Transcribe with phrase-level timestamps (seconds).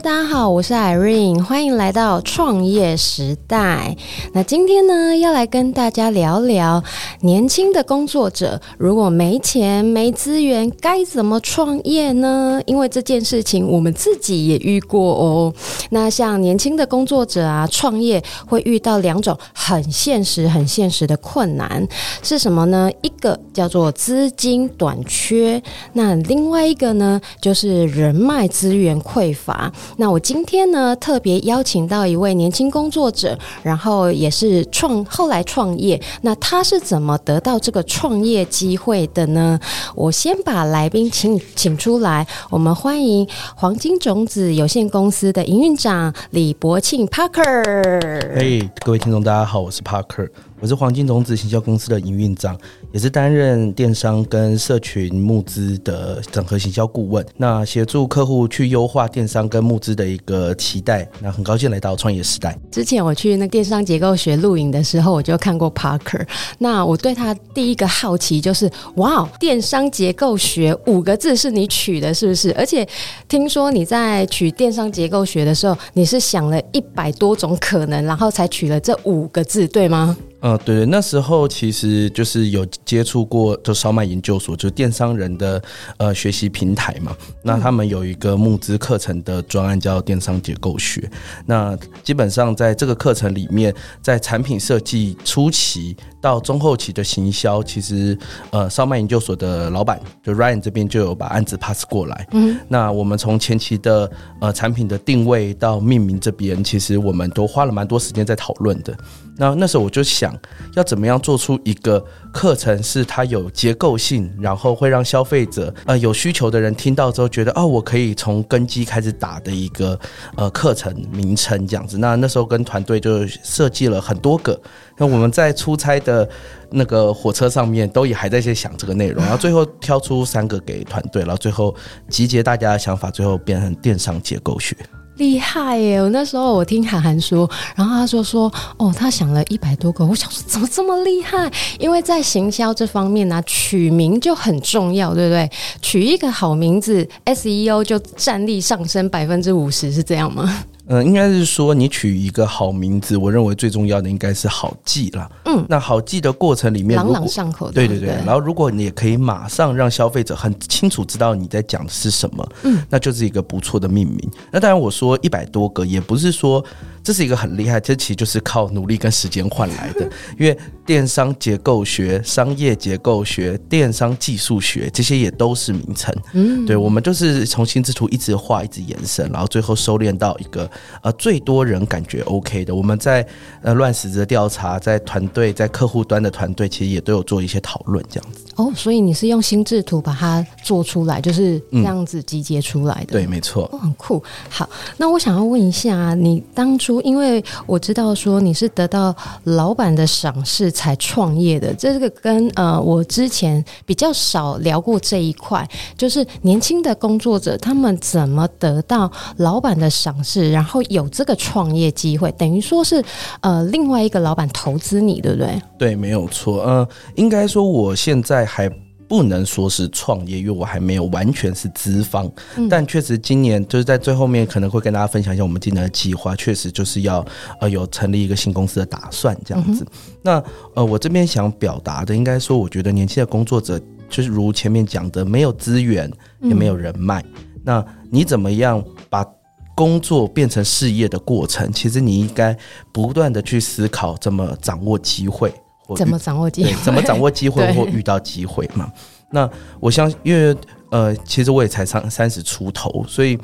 [0.00, 3.96] 大家好，我是 Irene，欢迎来到创业时代。
[4.32, 6.84] 那今天呢，要来跟大家聊聊
[7.22, 12.60] 年轻的工作者，如果没钱、没资源，该怎么创业呢？
[12.64, 15.52] 因为这件事情我们自己也遇过哦。
[15.90, 21.84] 那像年轻的工作者啊，创业会遇到两种很现实、很现实的困难，
[22.22, 22.88] 是什么呢？
[23.02, 25.60] 一个叫做资金短缺，
[25.94, 29.72] 那另外一个呢，就是人脉资源匮乏。
[29.96, 36.00] 那我今天呢，特别邀请到一位年轻工作者，然后也是创后来创业。
[36.22, 39.58] 那他是怎么得到这个创业机会的呢？
[39.94, 48.36] 我先把来宾请请出来，我们欢迎黄金种子有限公司的营运长李柏庆 Parker。
[48.36, 50.28] 嘿各位听众，大家好，我是 Parker。
[50.60, 52.58] 我是黄金种子行销公司的营运长，
[52.90, 57.24] 也是担任电商跟社群募资的整合行销顾问。
[57.36, 61.08] 那协助客户去优化电商跟募资的一个期待。
[61.20, 62.58] 那很高兴来到创业时代。
[62.72, 66.26] 之前我去那电商结构学录影的时候，我就看过 Parker。
[66.58, 72.52] 那我对他第一个好奇就是，哇，电商结构学五个字是你取的，是不是？
[72.54, 72.84] 而且
[73.28, 80.16] 听说你在取电商结构学的时候，你是想了一百多种可能，然后才取了这五个字，对吗？
[80.40, 85.60] 嗯，对对，那时候其实就是有接触过，就烧麦研究所，就是电商人的
[85.96, 87.16] 呃学习平台嘛。
[87.42, 91.10] 那他们有一个募资课程的专案叫电商结构学。
[91.46, 98.18] 那基本上在这个课程里面，在产品设计初期到中后期的行销，其实
[98.50, 102.26] 呃烧麦研究所的老板就 Ryan 这边就有把案子 pass 过来。
[102.32, 108.96] 嗯，那我们从前期的呃产品的定位到命名这边，其实我们都花了蛮多时间在讨论的。
[109.40, 110.36] 那那时候我就想
[110.74, 119.96] 要怎么样做出一个课程，是它有结构性，然后会让消费者呃有需求的人听到之后觉得哦，我可以从根基开始打的一个
[120.34, 121.96] 呃课程名称这样子。
[121.96, 124.60] 那那时候跟团队就设计了很多个，
[124.98, 126.28] 那我们在出差的
[126.70, 131.74] 那个火车上面都也还在在想这个内容， 然后最后挑出三个给团队，然后最后
[132.10, 134.76] 集结大家的想法，最后变成电商结构学。
[135.16, 136.00] 厉害耶！
[136.00, 141.50] 我那时候我听韩寒说，然后他说说哦，他想了一百多个，我想说怎么这么厉害？
[141.80, 145.50] 因为在行销这方面呢、啊，取名就很重要，对不对？
[145.82, 150.64] 取一个好名字，SEO 就战力上升百分之五十，是这样吗？
[150.88, 155.30] 嗯，应该是说你取一个好名字，我认为最重要的应该是好记啦。
[155.44, 157.70] 嗯，那好记的过程里面，朗朗上口。
[157.70, 164.30] 对对对，然后如果你也可以马上让消费者很清楚知道你在讲的是什么，嗯，那就是一个不错的命名。
[164.50, 166.64] 那当然我说一百多个，也不是说。
[167.00, 170.02] 这是一个很厉害，这其实就是靠努力跟时间换来的。
[170.38, 170.54] 因为
[170.88, 176.14] 电商结构学、商业结构学、电商技术学这些也都是名称。
[176.32, 180.68] 嗯，对，我们就是从心智图一直画，一直延伸，然后最后收敛到一个
[181.02, 182.74] 呃最多人感觉 OK 的。
[182.74, 183.26] 我们在
[183.60, 188.46] 呃乱石子的调查，在团队在客户端的团队，其实也都有做一些讨论，这样子。
[188.56, 193.08] 哦，所以你是用心智图把它做出来，就是这样子集结出来的。
[193.10, 193.68] 嗯、对，没错。
[193.74, 194.24] 哦，很酷。
[194.48, 194.66] 好，
[194.96, 196.98] 那我想要问一下，你当初。
[197.02, 213.02] 因为我知道说你是得到老板的赏识才创业的，这个跟呃我之前比较少聊过这一块，就是年轻的工作者他们怎么得到老板的赏识，然后有这个创业机会，等于说是
[213.40, 215.60] 呃另外一个老板投资你，对不对？
[215.76, 216.62] 对，没有错。
[216.62, 218.70] 呃，应该说我现在还。
[219.08, 227.24] 不能说是创业，因为我还没有完全是资方，嗯、但确实今年就是在最后面可能会跟大家分享一下我们今年的计划，确实就是要
[227.60, 229.82] 呃有成立一个新公司的打算这样子。
[229.84, 230.44] 嗯、那
[230.74, 236.10] 呃我这边想表达的，应该说我觉得年轻的工作者就是如前面讲的，没有资源
[236.42, 239.26] 也没有人脉，嗯、那你怎么样把
[239.74, 241.72] 工作变成事业的过程？
[241.72, 242.54] 其实你应该
[242.92, 245.50] 不断的去思考怎么掌握机会。
[245.96, 246.74] 怎么 掌握机会？
[246.84, 248.90] 怎么掌握机会或遇到机会嘛？
[249.30, 249.48] 那
[249.80, 250.56] 我相信，因为
[250.90, 253.38] 呃，其实我也才三三十出头，所以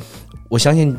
[0.49, 0.97] 我相信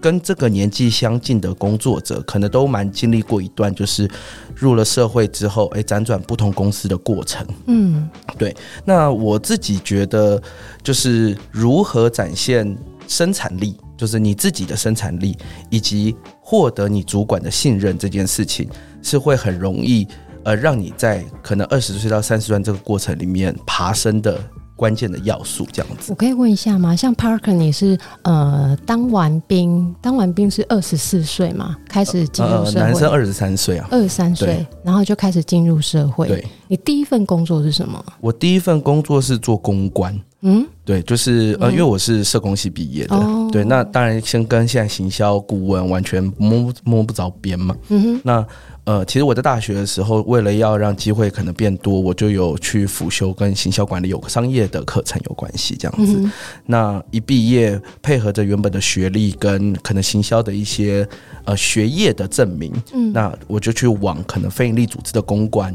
[0.00, 4.08] 跟这个年纪相近的工作者，可能都蛮经历过一段，就是
[4.54, 7.46] 入了社会之后，哎，辗转不同公司的过程。
[7.66, 8.54] 嗯，对。
[8.84, 10.40] 那我自己觉得，
[10.82, 12.76] 就是如何展现
[13.08, 15.36] 生产力，就是你自己的生产力，
[15.70, 18.68] 以及获得你主管的信任这件事情，
[19.02, 20.06] 是会很容易，
[20.44, 24.38] 呃，让你在可能二十岁到三十岁这个过程里面爬升的。
[24.74, 26.96] 关键的要素这样子，我可以问一下吗？
[26.96, 32.80] 像 Parker，你是呃当完兵，当完兵是二十四岁嘛，开始进入社会。
[32.80, 36.26] 呃、男生二十三岁啊，二十三岁，然后就开始进入社会。
[36.26, 38.04] 对，你第一份工作是什么？
[38.20, 40.18] 我第一份工作是做公关。
[40.40, 47.76] 嗯，对，就是呃，因为我是社工系毕业的，嗯、对，那当然先跟现在行销顾问完全摸摸不着边嘛。
[47.88, 48.46] 嗯哼，那。
[48.84, 56.18] 呃，其实我在大学的时候，为了要让机会可能变多，我就有去辅修跟行销管理有商业的课程有关系这样子。
[56.18, 56.32] 嗯、
[56.66, 61.08] 那一毕业，配合着原本的学历跟可能行销的一些
[61.44, 65.72] 呃学业的证明，嗯，那我就去往可能非营利组织的公关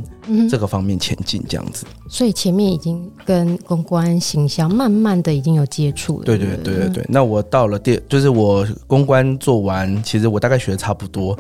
[0.49, 1.85] 这个方面前进这样子。
[2.09, 6.25] 所以前面已经跟公关行销慢慢慢的已经有接触了。
[6.25, 7.05] 对对对对对。
[7.07, 11.37] 那我到了第，就是我公关做完，其实我大概学的差不多。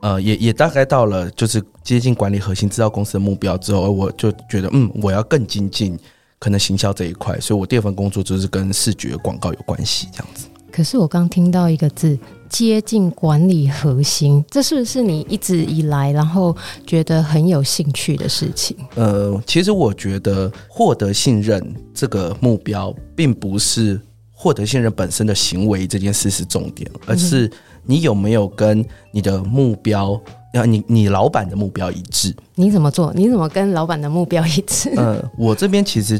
[0.00, 5.98] 呃，也也大概到了就是接近管理核心制造公司的目标之后，我就觉得，嗯，我要更精进
[6.38, 10.46] 可能行销这一块，所以我第二份工作就是跟视觉广告有关系这样子。
[10.74, 12.18] 可是我刚听到一个字，
[12.48, 16.54] 接近管理核心，这是不是你一直以来然后
[16.84, 18.76] 觉得很有兴趣的事情？
[18.96, 24.00] 呃，其实我觉得获得信任这个目标，并不是
[24.32, 27.48] 获得信任本身的行为这件事是重点，而是。
[27.86, 28.82] 你有没有跟
[29.12, 30.18] 你的目标，
[30.54, 32.34] 啊，你你老板的目标一致？
[32.54, 33.12] 你怎么做？
[33.14, 34.88] 你怎么跟老板的目标一致？
[34.96, 36.18] 呃，我这边其实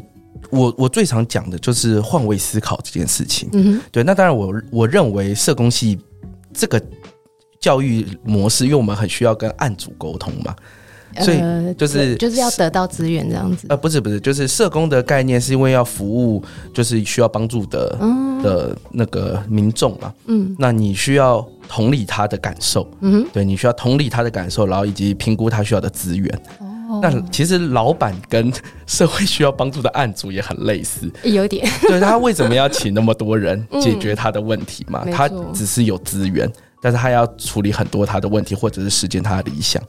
[0.51, 3.49] 我我最常讲的就是换位思考这件事情。
[3.53, 4.03] 嗯哼，对。
[4.03, 5.99] 那当然我，我我认为社工系
[6.53, 6.81] 这个
[7.61, 10.55] 教育模式，因为我们很需要跟案主沟通嘛。
[11.21, 11.39] 所以
[11.79, 13.69] 就是、呃、就是要得到资源这样子。
[13.69, 16.43] 呃，不是不是，就是社工的概念是因为要服务，
[16.73, 20.13] 就是需要帮助的、嗯、的那个民众嘛。
[20.27, 22.91] 嗯，那你需要同理他的感受。
[23.01, 26.43] 嗯，对，你需要同理他的感受，然后以及评估他需要的资源。
[26.59, 26.67] 哦，
[27.01, 28.53] 那其实老板跟
[28.87, 31.67] 社会需要帮助的案主也很类似，有点。
[31.89, 35.03] 对，他为什么要请那么多人 解决他的问题嘛？
[35.07, 36.51] 嗯、他只是有资源，
[36.81, 39.83] 但是他要处理很多他的问题，或者是实践他的理想。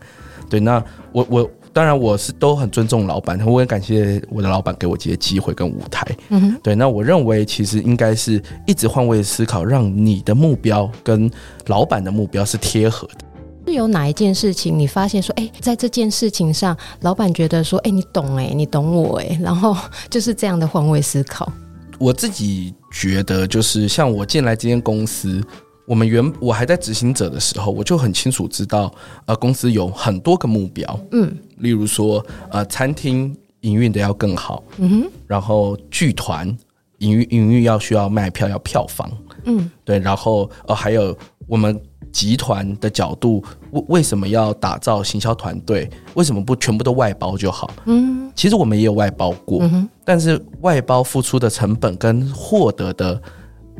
[0.50, 6.06] 对，那我我当然我是都很尊重老板，我也感谢我的老板给我这些机会跟舞台。
[6.30, 11.30] 嗯，对，那我认为其实应该是一直换位思考，让你的目标跟
[11.66, 13.25] 老板的目标是贴合的。
[13.75, 19.75] 是有哪一件事情你发现说，哎，在这件事情上，老板觉得说，哎，你懂哎，你懂我哎，然后
[20.10, 21.51] 就是这样的换位思考。
[22.00, 25.44] 我自己觉得就是像我进来这间公司。
[25.86, 28.92] 我们原我还在执行者的时候，我就很清楚知道，
[29.25, 36.48] 呃，公司有很多个目标，嗯，例如说，呃，餐厅营运的要更好，嗯哼，然后剧团
[37.00, 39.12] 营运营运要需要卖票要票房，
[39.44, 41.80] 嗯，对，然后呃，还有我们
[42.16, 45.90] 集团的角度，为为什么要打造行销团队？
[46.14, 47.70] 为什么不全部都外包就好？
[47.84, 53.22] 嗯，其实我们也有外包过，嗯，但是外包付出的成本跟获得的。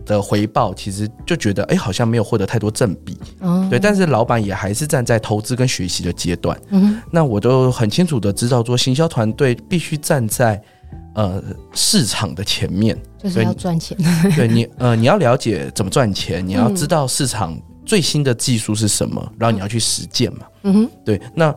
[0.06, 3.80] 的回报其实就觉得哎、欸，好像没有获得太多正比，嗯，对。
[3.80, 10.62] 但是老板也还是站在投资跟学习的阶段，嗯，那我都很清楚的知道，说行销团队必须站在
[11.16, 11.42] 呃
[11.74, 13.98] 市场的前面，就是要赚钱。
[14.36, 21.22] 对你呃，你要了解怎么赚钱， 你要知道市场最新的技术是什么，嗯、然后你要去实践嘛，嗯哼，对。
[21.34, 21.56] 那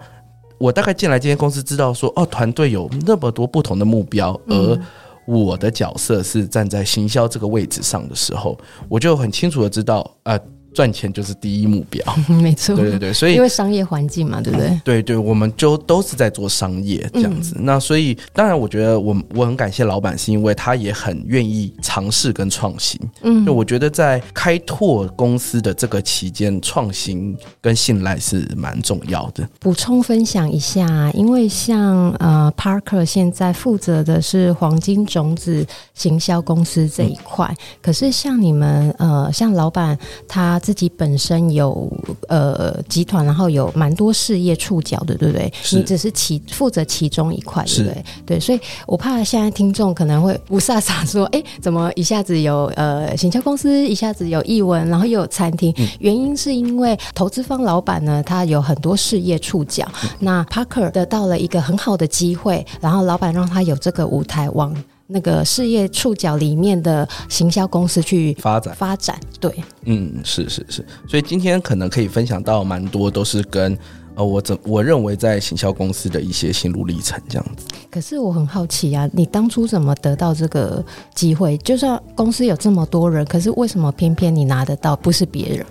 [0.59, 4.81] 我大概进来这间公司，知道说哦，团队有那么多不同的目标，而
[5.27, 8.59] 我的角色是站在行销这个位置上的时候，
[8.89, 10.39] 我就很清楚的知道，呃。
[10.75, 12.05] 赚钱就是第一目标，
[12.41, 14.69] 没错，对对对，所以因为商业环境嘛，对不对？
[14.69, 17.55] 嗯、对对，我们就都是在做商业这样子。
[17.59, 23.01] 嗯、那所以，当然，我觉得我我很感谢老板，是因为他也很愿意尝试跟创新。
[23.23, 29.49] 嗯，就我觉得在开拓公司的这个期间，创新跟信赖是蛮重要的。
[29.59, 39.99] 补充分享一下，因为像呃，Parker 现在负责的是黄金种子行销公司这一块，嗯、可是像你们呃，像老板
[40.29, 40.58] 他。
[40.59, 41.91] 自己本身有
[42.29, 45.53] 呃集团，然后有蛮多事业触角的，对不对？
[45.73, 47.95] 你只是其负责其中一块，对不对？
[47.95, 59.87] 是对，所以我怕现在听众可能会雾煞煞说：“哎，怎么一下子有呃行销公司，一下子有译文，然后又有餐厅？”嗯、原因是因为投资方老板呢，他有很多事业触角。
[60.05, 64.75] 嗯、那 Parker 得到了一个很好的机会，然后老板让他有这个舞台往。
[65.11, 69.19] 那个事业触角里面的行销公司去发展发展。
[69.41, 69.51] 对，
[69.85, 73.77] 嗯，是是是，所以今天可能可以分享到蛮多，都是跟
[74.15, 77.65] 呃我怎我认为在行销公司的一些心路历程这样子。
[77.91, 80.85] 可是我很好奇啊，你当初怎么得到这个
[81.15, 81.57] 机会？
[81.59, 85.67] 就算公司有这么多人，可是为什么偏偏你拿得到，不是别人？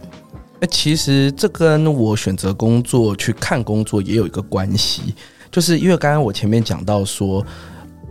[0.60, 5.14] 那其实这跟我选择工作去看工作也有一个关系，
[5.52, 7.46] 就是因为刚刚我前面讲到说，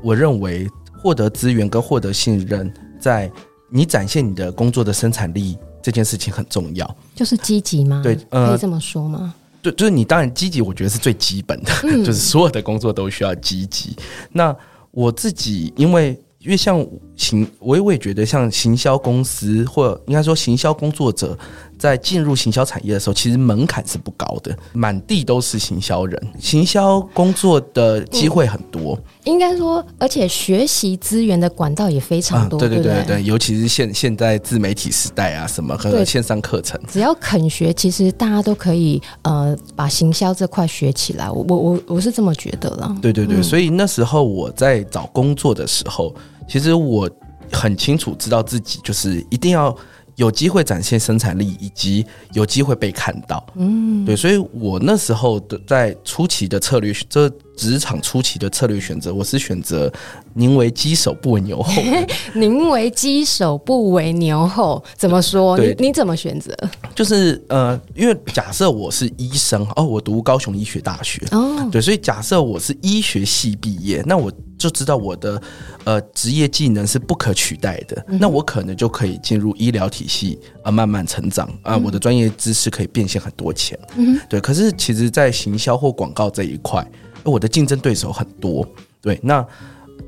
[0.00, 0.70] 我认为
[1.06, 3.30] 获得资源跟获得信任，在
[3.70, 8.00] 你展现你的工作的生产力这件事情很重要，就是积极吗？
[8.02, 9.32] 对，呃，可以这么说吗？
[9.62, 13.96] 对，就是你当然积极，我觉得是最基本的，嗯、就是所有的工作都需要积极。
[14.32, 14.52] 那
[14.90, 16.20] 我自己因为。
[16.38, 16.86] 因为像
[17.16, 21.36] 行，我也我也觉得像行销公司，或应该说行销工作者，
[21.78, 28.94] 在进入行销产业的时候，其实门槛是不高的，满地都是行销人，行销工作的机会很多。
[28.96, 32.56] 嗯、应该说，而且学习资源的管道也非常多。
[32.56, 41.30] 啊、对对对对，对，尤其是现现在自媒体时代啊，什么和线上课程，只要肯学，其实大家都可以呃把行销这块学起来。
[41.30, 42.96] 我我我是这么觉得了。
[43.02, 46.14] 对对对，嗯、所以那时候我在找工作的时候。
[46.48, 47.10] 其实我
[47.50, 49.76] 很清楚知道自己就是一定要
[50.16, 53.46] 有机会展现生产力，以及有机会被看到。
[53.54, 59.92] 嗯，对，所以我那时候的在初期的策略，这职场初期的策略选择，我是选择
[60.34, 61.82] 宁为鸡首不为牛后。
[62.34, 65.58] 宁为鸡首不为牛后，怎么说？
[65.58, 66.54] 你你怎么选择？
[66.94, 74.32] 就是呃，因为假设我是医生哦，我读高雄医学大学哦，对，所以假设我是医学系毕业，那我。
[74.58, 75.40] 就知道我的
[75.84, 83.78] 呃职业技能是不可取代的，嗯、那我可能就可以进入医疗体系啊，慢慢成长啊，嗯、我的专业知识可以变现很多钱。
[83.96, 84.40] 嗯，对。
[84.40, 86.86] 可是其实，在行销或广告这一块，
[87.22, 88.66] 我的竞争对手很多。
[89.00, 89.46] 对，那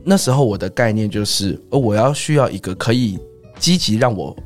[0.05, 3.19] 那时候我的概念就是，我要需要一个可以
[3.59, 4.37] 积极让我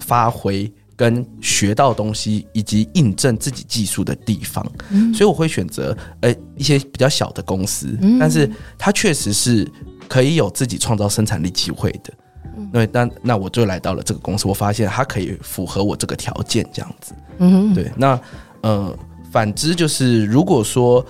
[0.00, 0.70] 发挥。
[0.98, 9.70] 跟学到东西以及印证自己技术的地方，嗯、所以我会选择呃一些比较小的公司，嗯、但是它确实是
[10.08, 12.12] 可以有自己创造生产力机会的。
[12.92, 17.14] 那那我就来到了这个公司，我发现它可以符合我这个条件，这样子。
[17.38, 17.88] 嗯，对。
[17.96, 18.20] 那
[18.62, 18.98] 呃，
[19.30, 21.04] 反之就是，如果说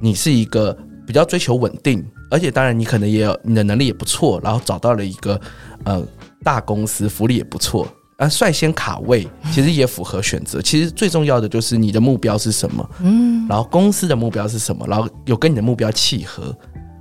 [0.00, 0.72] 你是一个
[1.04, 5.40] 比较追求稳定，而且当然你可能也有你的能力也不错，然后找到了一个
[5.82, 6.06] 呃
[6.44, 7.88] 大公司，福利也不错。
[8.16, 10.62] 啊，率先卡位其实也符合选择。
[10.62, 16.56] 其实最重要的就是你的目标是什么，嗯，然后公司的目标是什么，然后有跟你的目标契合，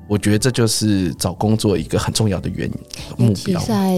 [0.08, 3.27] 我觉得这就是找工作一个很重要的原因。
[3.27, 3.96] 目标在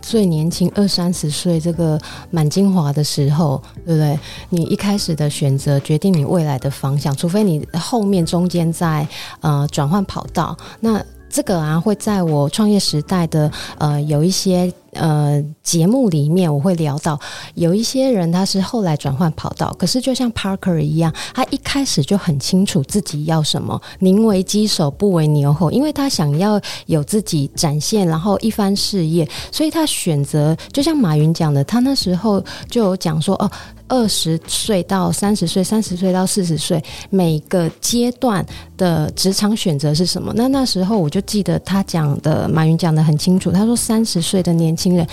[0.00, 4.18] 最年轻二三十岁这个满精华的时候，对不对？
[4.48, 9.06] 你一开始的选择决定你未来的方向，除非你后面中间在
[9.40, 11.04] 呃转换跑道，那。
[11.34, 17.18] 这个啊，会在我创业时代的呃有一些呃节目里面，我会聊到
[17.54, 33.50] 有一些人他是后来转换跑道，可是就像 Parker 一样，他一开始就很清楚自己要什么，宁为鸡首不为牛后，因为他想要有自己展现，然后一番事业，所以他选择就像马云讲的，他那时候就有讲说哦。
[33.88, 38.44] 二十岁到三十岁，三十岁到四十岁，每个阶段
[38.76, 40.32] 的职场选择是什么？
[40.34, 43.50] 那那时候我就记得他讲的，马云讲的很清楚。
[43.52, 45.06] 他说，三十岁的年轻人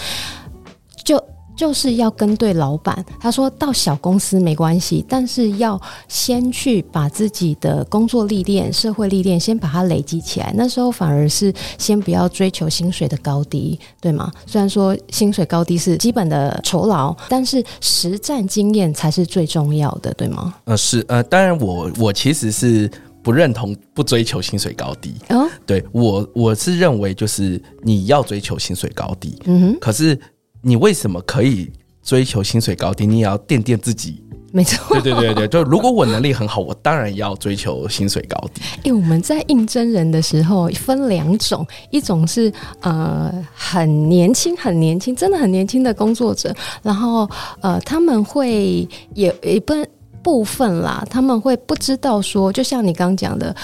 [1.04, 1.22] 就。
[1.56, 10.52] 就是要跟对老板，他说到小公司没关系，但是要先去把自己的工作历练、社会历练先把它累积起来。
[10.56, 14.32] 那时候反而是先不要追求薪水的高低，对吗？
[14.46, 20.56] 虽然说薪水高低是基本的酬劳，但是实战经验才是最重要的，对吗？
[20.66, 22.90] 呃，是呃，当然我我其实是
[23.22, 25.14] 不认同不追求薪水高低。
[25.30, 30.20] 哦，对我我是认为就是你要追求薪水高低，嗯哼，可是。
[30.62, 31.72] 你为什么可以
[32.04, 33.06] 追求薪水高低？
[33.06, 34.24] 你也要垫垫自己。
[34.54, 38.62] 没错，对对对对，就如果我能力很好，我当然要追求薪水高低。
[38.84, 42.52] 因为我们在应征人的时候分两种，一种是
[42.82, 46.54] 呃很年轻、很年轻，真的很年轻的工作者，
[46.84, 47.30] 然后
[47.62, 49.74] 呃他们会也一部
[50.22, 53.56] 部分啦，他们会不知道说，就像你刚讲的，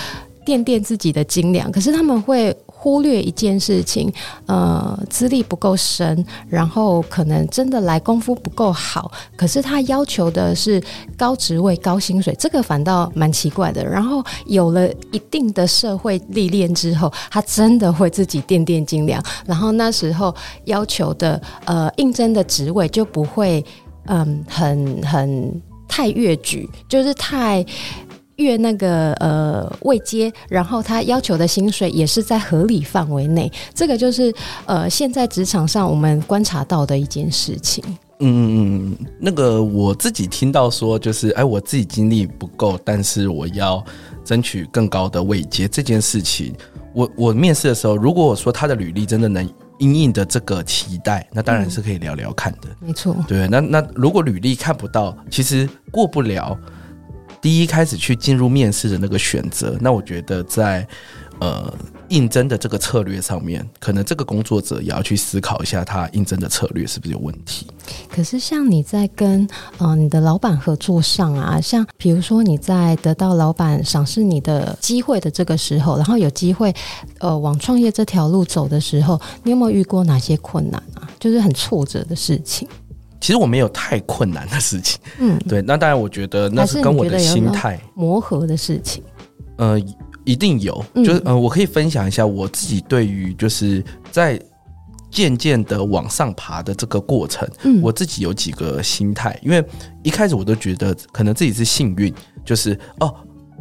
[0.46, 2.56] 垫垫自己的斤两，可是他们会。
[2.88, 4.10] 忽略一件事情，
[4.46, 10.82] 呃，资历不够深，然后可能真的来功夫不够好，可是他要求的是
[11.18, 13.84] 高职位、高薪水，这个反倒蛮奇怪的。
[13.84, 23.62] 然后有了一定的社会历练之后，他真的会自己垫垫斤两，然后那时候要求的呃应征的职位就不会
[24.06, 27.66] 嗯很很太越矩，就是太。
[28.38, 34.34] 越那个呃位阶，然后他要求的薪水也是在合理范围内，这个就是
[34.66, 37.84] 呃现在职场上我们观察到的一件事情。
[38.20, 43.84] 嗯嗯嗯，那个我自己听到说，就是哎，我自己经历不够，但是我要
[44.26, 46.52] 争取更高的位阶这件事情，
[46.94, 52.68] 我我面试的时候，如果我说他的履历真的能应应的这个期待，那当然是可以聊聊看的。
[52.80, 56.58] 没错，对，那那如果履历看不到，其实过不了。
[57.42, 60.86] 第一开始去进入面试的那个选择，那我觉得在
[61.40, 61.72] 呃
[62.10, 67.68] 应征的这个策略上面，可能这个工作者也要去思考一下，他应征的策略是不是有问题。
[68.10, 76.74] 可是像你在跟呃你的老板合作上啊，像比如说你在得到老板赏识你的机会的这个时候，然后有机会
[77.20, 81.08] 呃往创业这条路走的时候，你有没有遇过哪些困难啊？
[81.20, 82.68] 就是很挫折的事情。
[83.20, 87.80] 其实我没有太困难的事情，嗯，对，那当然我觉得那是跟我的心态。
[87.96, 89.04] 磨合的事情，
[89.58, 89.80] 呃，
[90.24, 94.40] 一定有，就是呃，我可以分享一下我自己对于就是在
[95.10, 99.64] 渐渐的往上爬的这个过程，嗯，我自己有几个心态，因为
[100.04, 102.14] 一开始我都觉得可能自己是幸运，
[102.46, 103.14] 就是哦，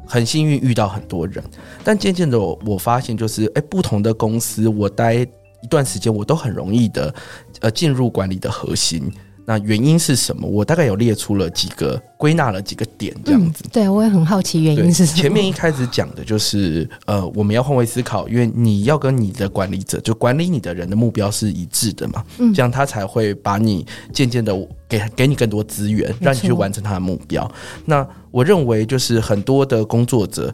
[0.07, 1.43] 很幸运遇到很多人，
[1.83, 7.15] 但渐渐的我我发现就是哎，不同的公司我待一段时间，我都很容易的
[7.61, 9.11] 呃进入管理的核心。
[9.49, 10.47] 那原因是什么？
[10.47, 13.63] 我大概有列出了几个，归纳了几个点，这样子。
[13.65, 15.23] 嗯、对，我也很好奇原因是什么。
[15.23, 24.53] 前面一开始讲的就是，呃，我们要换位思考，因为你要跟你的管理者，就管理你的人的目标是一致的嘛，嗯，这样他才会把你渐渐的
[24.89, 27.49] 给给你更多资源，让你去完成他的目标。
[27.85, 30.53] 那我认为，就是很多的工作者，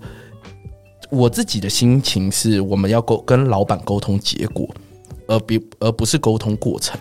[1.11, 4.69] 我自己的心情是，我们要沟跟老板沟通结果，
[5.29, 7.01] 而比而不是沟通过程。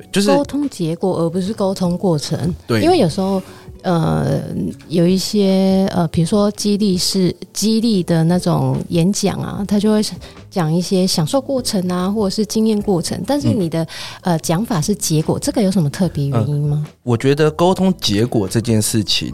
[0.00, 2.54] 对，就是沟通结果，而不是沟通过程。
[2.66, 3.42] 对，因为有时候，
[3.82, 4.40] 呃，
[4.88, 10.02] 有一些呃，比如说激励式激励的那种演讲啊，他就会
[10.50, 13.20] 讲一些享受过程啊，或者是经验过程。
[13.26, 13.82] 但是你的、
[14.22, 16.82] 嗯、呃讲法是结果，这个有什么特别原因吗？
[16.86, 19.32] 呃、我觉得沟通结果这件事情，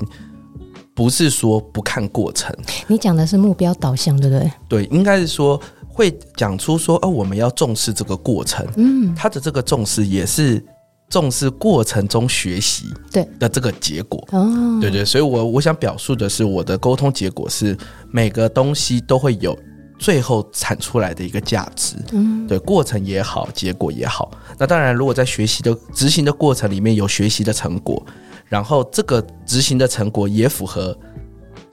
[0.95, 2.55] 不是说不看过程。
[2.87, 4.53] 你讲的是目标导向，对不对？
[4.69, 5.61] 对，应该是说。
[5.97, 8.67] 会讲出说哦，我们要重视这个过程。
[8.77, 10.63] 嗯，他的这个重视也是
[11.09, 14.23] 重视过程中学习对的这个结果。
[14.33, 17.75] 哦，对对，所以我我想表述的是，我的沟通结果是
[18.13, 19.59] 每个东西都会有
[19.99, 21.97] 最后产出来的一个价值。
[22.13, 24.31] 嗯，对，过程也好，结果也好。
[24.59, 28.05] 那当然，如果在学习的执行的过程里面有学习的成果，
[28.45, 30.95] 然后这个执行的成果也符合。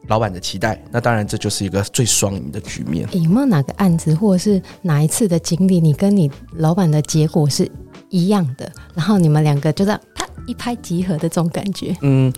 [0.07, 3.07] 老板的期待，那当然这就是一个最双赢的局面。
[3.13, 7.69] 有没有哪个案子，或者是哪一次的经历，你跟你老板的结果是
[8.09, 11.95] 一样的，然后你们两个就这样啪一拍即合的这种感觉？
[12.01, 12.31] 嗯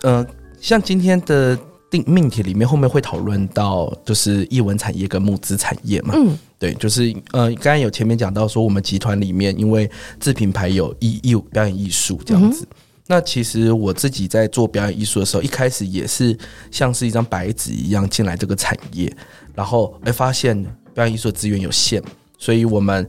[0.00, 0.26] 呃，
[0.60, 1.56] 像今天的
[1.90, 6.14] 定命题里面后面会讨论到，就是艺文产业跟募资产业嘛。
[6.16, 12.64] 嗯，对，就是呃，刚刚有前面讲到说，我们集团里面因为自品牌有艺艺表演艺术这样子。
[12.64, 12.76] 嗯
[13.08, 16.38] 那其实我自己在做表演艺术的时候，一开始也是
[16.70, 19.12] 像是一张白纸一样进来这个产业，
[19.54, 20.56] 然后哎发现
[20.94, 22.02] 表演艺术的资源有限，
[22.38, 23.06] 所以我们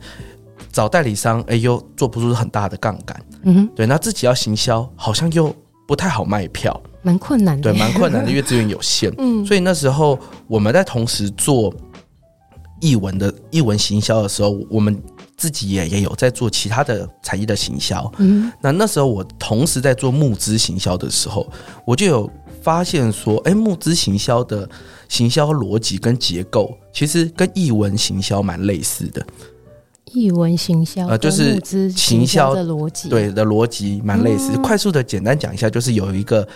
[0.71, 5.55] 找代理商哎又做不出很大的杠杆，嗯哼，对，那自己要行销好像又
[5.87, 11.73] 不太好卖票，蛮困难的，对，蛮困难的， 因为资源有限，嗯，所以那时候我们在同时做
[12.81, 14.99] 译文的译文行销的时候，我们。
[15.43, 21.45] 自己也也有在做其他的产业的行销，嗯，那那时候我同时在做募资行销的时候，
[21.85, 24.69] 我就有发现说，哎，募资行销的
[25.09, 29.21] 行销逻辑跟结构，其实跟译文行销蛮类似的。
[30.13, 31.59] 译文行销呃，就是
[31.91, 34.55] 行销的逻辑，对的逻辑蛮类似。
[34.63, 36.47] 快速的简单讲一下，就是有一个。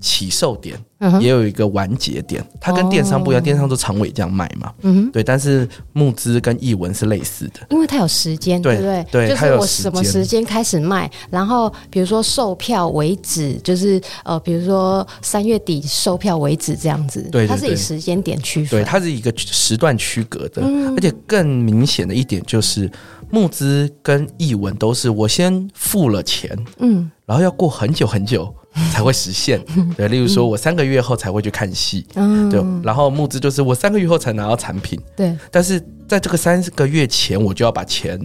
[0.00, 0.78] 起售点
[1.20, 5.22] 也有一个完结点，它跟电商不一样，电商都长尾这样卖嘛，嗯，对。
[5.22, 9.06] 但是募资跟译文是类似的，因为它有时间，对不对？
[9.10, 10.46] 对，就是我什么时间。
[10.46, 20.62] 开始卖，然后比如说售票为止，就是呃，比如说三月底售票为止这样子，对，它是以时间点区分，对，它是一个时段区隔的，
[20.94, 22.88] 而且更明显的一点就是
[23.28, 28.54] 募资跟译文都是我先付了钱，嗯，然后要过很久很久。
[28.92, 29.58] 才会实现，
[29.96, 38.20] 对，例如说我三个月后才会去看戏，嗯，对，然后募资就是我三个月后才拿到产品，对，但是在这个三个月前我就要把钱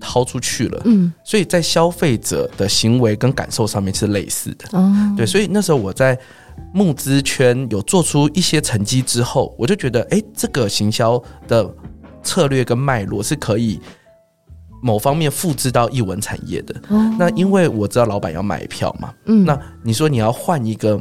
[0.00, 6.18] 掏出去了，嗯，所以在消费者的行为跟感受上面是类似的，哦，对，所以那时候我在
[6.74, 11.72] 募资圈有做出一些成绩之后，我就觉得，哎，这个行销的
[12.22, 13.80] 策略跟脉络是可以。
[14.82, 21.00] 某方面复制到译文产业的，哦、那因为我知道老板要买票嘛，嗯，那你说你要换一个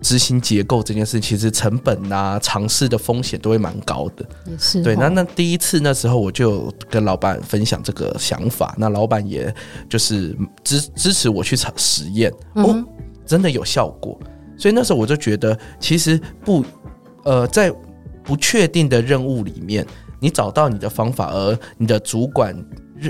[0.00, 4.24] 执行结构这件事，其实成本啊、尝试的风险都会蛮高的。
[4.46, 9.52] 也是对，那那第一次那时候我就跟老板分享这个想法，那老板也
[9.88, 12.84] 就是支支持我去尝实验，哦，
[13.26, 14.16] 真的有效果。
[14.56, 16.64] 所以那时候我就觉得，其实不，
[17.24, 17.74] 呃，在
[18.22, 19.84] 不确定的任务里面，
[20.20, 22.56] 你找到你的方法，而你的主管。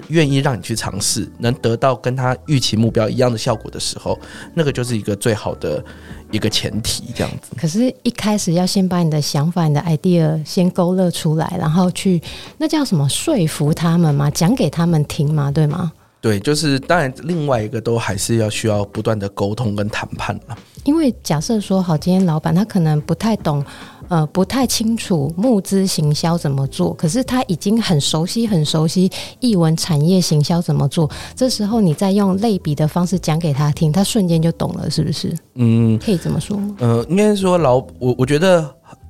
[0.08, 4.18] 愿意让你去尝试，能得到跟他预期目标一样的效果的时候，
[4.54, 5.84] 那个就是一个最好的
[6.30, 7.54] 一个前提，这样子。
[7.56, 12.20] 可是，一开始要先把你的想法、你的 idea 先勾勒出来，然后去
[12.58, 14.30] 那叫什么说服他们吗？
[14.30, 15.50] 讲给他们听吗？
[15.50, 15.92] 对吗？
[16.20, 20.58] 对，就是当然，另外一个都还是要需要不断的沟通跟谈判了。
[20.82, 23.64] 因为假设说好，今天老板他可能不太懂。
[24.08, 31.10] 呃，不太清楚募资行销怎么做，可是他已经很熟悉、很熟悉译文产业行销怎么做。
[31.34, 35.34] 这时候你再用类比的方式讲给他听，他瞬间就懂了，是不是？
[35.54, 36.76] 嗯，可以这么说吗？
[36.78, 38.60] 呃，应该说老我，我觉得，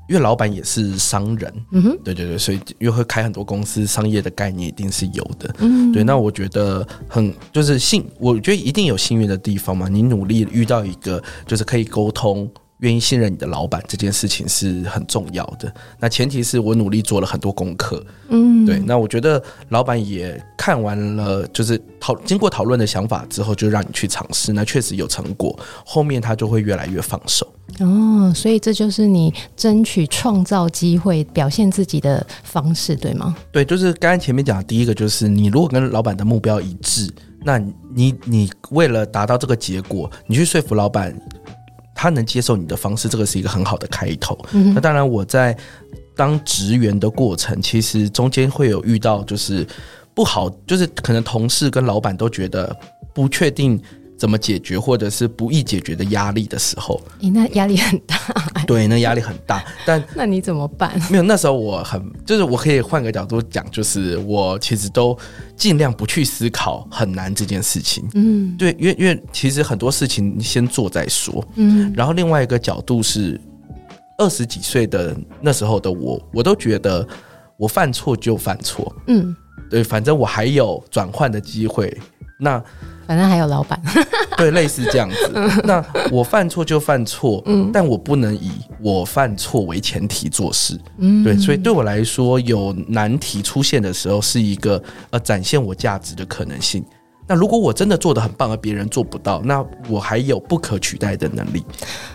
[0.08, 5.54] 因为老板也是商人，嗯哼，对对对，所以又会开很多公司，商业的概念一定是有的。
[5.58, 6.04] 嗯，对。
[6.04, 9.88] 那我觉得很就是幸，我觉得一定有幸运的地方嘛。
[9.88, 12.48] 你努力遇到一个就是可以沟通。
[12.80, 15.72] 愿意信任你的老板这件事情是很重要的。
[15.98, 18.78] 那前提是我努力做了很多功课，嗯，对。
[18.80, 24.52] 那我觉得老板也看完了，就是讨经过讨论的想法之后，就让你去尝试。
[24.52, 27.50] 那确实有成果，后面他就会越来越放手。
[27.80, 33.34] 哦，所以这就是你争取创造机会、表现自己的方式，对吗？
[33.50, 37.10] 对，就是刚才前面讲的第一个，就是你如果跟老板的目标一致，
[37.42, 37.58] 那
[37.94, 41.18] 你你为了达到这个结果，你去说服老板。
[41.96, 44.38] 他能接受你的方式，这个是一个很好的开头。
[44.52, 45.56] 嗯、那当然，我在
[46.14, 49.66] 当职员的过程，其实中间会有遇到就是
[50.14, 52.76] 不好，就是可能同事跟老板都觉得
[53.14, 53.82] 不确定。
[54.18, 58.16] 怎么解决，或者是不易解决的压力的时候，你、欸、那压力很大、
[58.54, 58.64] 欸。
[58.66, 59.62] 对，那压力很大。
[59.84, 60.98] 但 那你怎么办？
[61.10, 65.16] 没有，那时候我很，就是我可以换个角度讲，就是我其实都
[65.54, 68.08] 尽量不去思考很难这件事情。
[68.14, 71.46] 嗯，对，因为因为其实很多事情先做再说。
[71.56, 73.38] 嗯，然后另外一个角度是，
[74.18, 77.06] 二十几岁的那时候的我，我都觉得
[77.58, 78.94] 我犯错就犯错。
[79.08, 79.36] 嗯，
[79.68, 81.94] 对，反正我还有转换的机会。
[82.38, 82.62] 那
[83.06, 83.80] 反正还有老板，
[84.36, 85.30] 对，类似这样子。
[85.64, 91.36] 那我犯错就犯错，嗯，但我不能以我犯错为前提做事，嗯，对。
[91.36, 96.84] 所以对我来说，有难题出现的时候，是一个呃展现我价值的可能性。
[97.28, 101.64] 那如果我真的做的很棒，而别人做不到，那我还有不可取代的能力。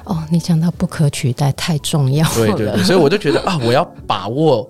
[0.06, 2.36] 哦，你讲到不可取代，太重要了。
[2.36, 4.69] 对对对，所以我就觉得啊，我要把握。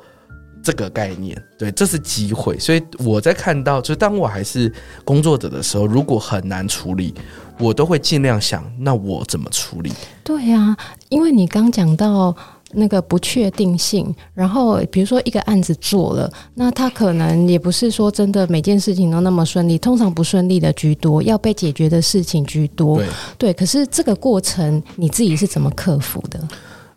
[0.64, 2.58] 这个概念，对，这是机会。
[2.60, 4.72] 所以我在看到，就是当我还是
[5.04, 7.14] 工作者的时候，如果很难处理，
[7.60, 9.92] 我都会尽量想，那我怎么处理？
[10.24, 10.78] 对呀、啊，
[11.10, 12.36] 因为你刚讲到
[12.74, 22.98] 那个不确定性，然后比如说一个案子做了，那他可能也不是说真的每件事情都那么顺利，通常不顺利的居多，要被解决的事情居多。
[22.98, 26.40] 对，对，可是这个过程你自己是怎么克服的？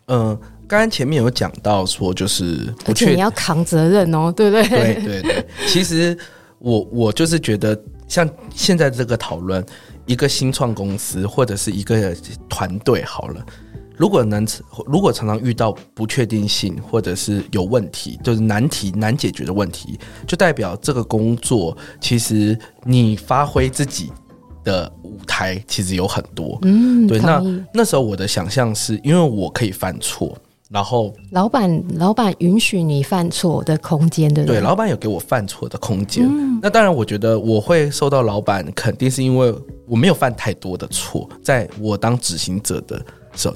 [0.07, 0.39] 嗯、呃。
[0.67, 4.67] 刚刚前面有讲到说，就是而且你要扛责任哦， 对不对？
[4.67, 5.45] 对对对。
[5.67, 6.17] 其实
[6.59, 9.63] 我我就是觉得，像现在这个讨论，
[10.05, 12.15] 一个新创公司或者是一个
[12.49, 13.45] 团队好了，
[13.95, 14.45] 如果能
[14.87, 24.11] 如果常常遇到不确定性或者是有问题，就是难题难解决的问题，就代表这个工作其实你发挥自己
[24.63, 26.57] 的舞台其实有很多。
[26.63, 27.19] 嗯，对。
[27.19, 27.41] 那
[27.73, 30.35] 那时候我的想象是因为我可以犯错。
[30.75, 34.57] 然后，老板，老板允许你犯错的空间，对不对？
[34.57, 36.25] 对，老板有给我犯错的空间。
[36.27, 39.55] 嗯，那当然，我觉得我会受到老板肯定，是因为
[39.87, 43.01] 我没有犯太多的错，在我当执行者的。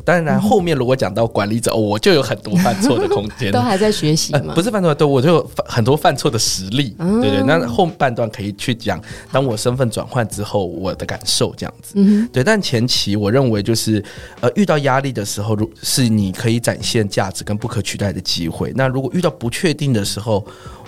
[0.04, 4.54] 当然，后面如果讲到管理者，我就有很多犯错的空间，都还在学习嘛、呃。
[4.54, 7.42] 不是犯错，对，我就有很多犯错的实例，嗯、对对。
[7.44, 11.94] 那后半段可以去讲，当我身份转换之后，我的感受这样子。
[11.96, 12.44] 嗯，对。
[12.44, 14.04] 但前期我认为就是，
[14.42, 18.74] 呃，遇到压力的时候，如是你可以展现价值跟不可取代的机会。
[18.76, 20.46] 那如果遇到不确定的时候，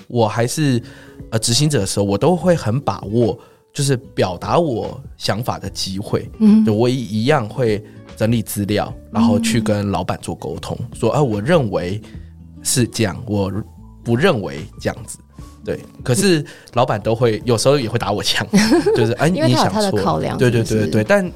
[0.07, 0.81] 我还是
[1.29, 3.37] 呃执行者的时候，我都会很把握，
[3.73, 6.29] 就是表达我想法的机会。
[6.39, 7.83] 嗯，我一样会。
[8.21, 11.99] 整理资料，然后去跟老板做沟通，嗯、说：“啊，我认为
[12.61, 13.51] 是这样，我
[14.03, 15.17] 不认为这样子。”
[15.65, 18.45] 对，可是老板都会有时候也会打我枪，
[18.95, 19.97] 就是哎，你想错，
[20.37, 21.31] 对对对对对，但。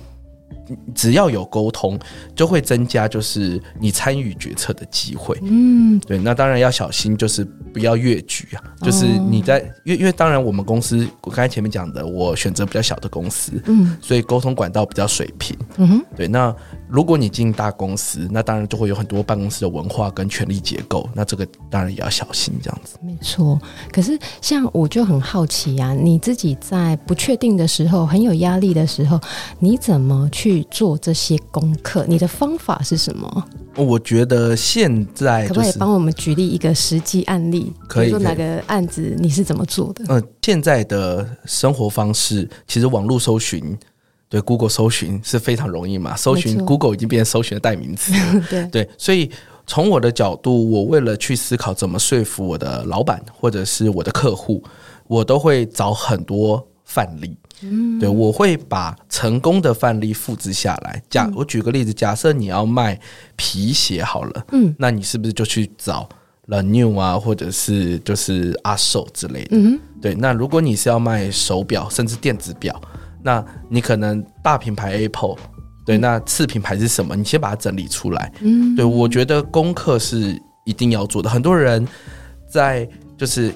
[0.93, 1.99] 只要有沟通，
[2.36, 5.38] 就会增加就是你参与决策的机会。
[5.43, 8.63] 嗯，对，那当然要小心，就是不要越矩啊。
[8.82, 15.56] 就是你在，因为因为当然我们公司，我刚才前面讲的，我选择比较小的公司，嗯，所以沟通管道比较水平。
[15.78, 16.56] 嗯哼，对，那
[16.88, 22.97] 如果你进大公司，那当然就会有很多办公室的文化跟权力结构，那这个当然也要小心这样子。
[23.01, 23.60] 没错，
[23.91, 29.19] 可是像我就很好奇啊，你自己在不确定的时候、很有压力的时候，
[29.60, 32.06] 你怎么去做这些功课？
[32.08, 33.46] 你的方法是什么？
[33.76, 37.74] 我觉得现在、就是、可不可以帮我们举例一个实际案例？
[37.88, 40.04] 可以，说哪个案子你是怎么做的？
[40.08, 43.78] 嗯、呃，现在的生活方式其实网络搜寻。
[44.28, 48.12] 对，Google 搜寻是非常容易嘛，搜寻 Google 已经变成搜寻的代名词。
[48.50, 49.30] 对对，所以
[49.68, 54.63] 从我的角度，我为了去思考怎么说服我的老板或者是我的客户，
[55.06, 57.38] 我都会找很多范例。
[57.62, 61.02] 嗯，对，我会把成功的范例复制下来。
[61.10, 63.00] 假我举个例子，假设你要卖
[63.36, 66.08] 皮鞋好了，嗯，那你是不是就去找
[66.48, 69.58] The New 啊，或者是就是阿寿之类的？
[69.58, 70.13] 嗯，对。
[70.15, 72.80] 那如果你是要卖手表，甚至电子表。
[73.24, 75.36] 那你可能大品牌 Apple，
[75.84, 77.15] 对，那次品牌是什么？
[77.15, 78.32] 你先把它整理出来。
[78.41, 81.30] 嗯，对，我觉得功课是一定要做的。
[81.30, 81.88] 很多人
[82.48, 82.88] 在
[83.18, 83.52] 就是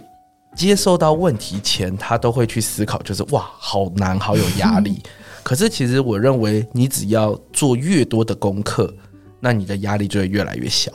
[0.59, 5.01] 接受到问题前，他都会去思考，就是哇，好难，好有压力。
[5.41, 8.93] 可是其实我认为，你只要做越多的功课，
[9.39, 10.91] 那你的压力就会越来越小。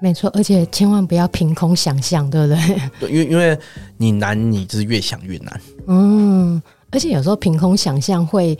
[0.00, 2.80] 没错，而且千万不要凭空想象，对不对？
[3.00, 3.58] 对，因为因为
[3.96, 5.60] 你难，你就是越想越难。
[5.88, 6.62] 嗯。
[6.94, 8.56] 而且有时候凭空想象会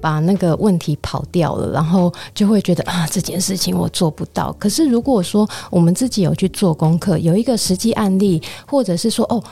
[0.00, 4.50] 把那个问题跑掉了，然后就会觉得啊，这件事情我做不到。
[4.54, 9.44] 可是如果说我们自己有去做功课，有一个实际案例，或者是说哦，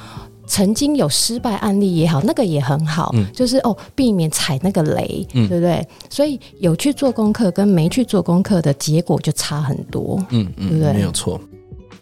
[0.52, 5.88] 曾经有失败案例也好，那个也很好，嗯、就是哦，避免踩那个雷，嗯、对不对？
[6.10, 10.92] 所以有去做功课跟没去做功课的结果就差很多，嗯嗯，对不对？
[10.92, 11.40] 没有错。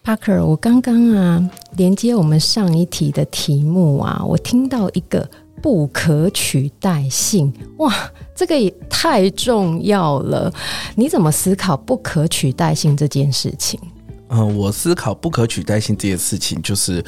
[0.04, 5.30] Parker，我刚刚啊连接我们上一题的题目啊，我听到一个。
[5.62, 7.94] 不可取代性，哇，
[8.34, 10.50] 这个也太重要了。
[10.94, 13.78] 你怎么思考不可取代性这件事情？
[14.30, 17.04] 嗯，我思考不可取代性这件事情，就是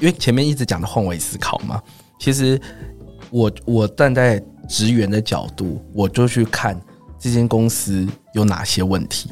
[0.00, 1.82] 因为前面一直讲的换位思考嘛。
[2.18, 2.60] 其实
[3.30, 6.80] 我我站在职员的角度，我就去看
[7.18, 9.30] 这间公司有哪些问题。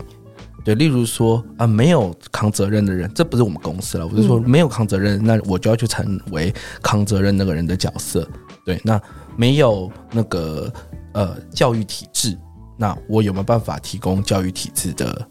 [0.65, 4.07] 对，例如说啊，没有扛责任的人，这不是我们公司了。
[4.07, 8.29] 我是说，没有扛责任，那我就要去成为扛责任那个人的角色。
[8.65, 9.01] 对，那
[9.37, 10.73] 没有那个
[11.15, 12.39] 呃教育体制，
[12.77, 15.29] 那我有没有办法提供教育体制的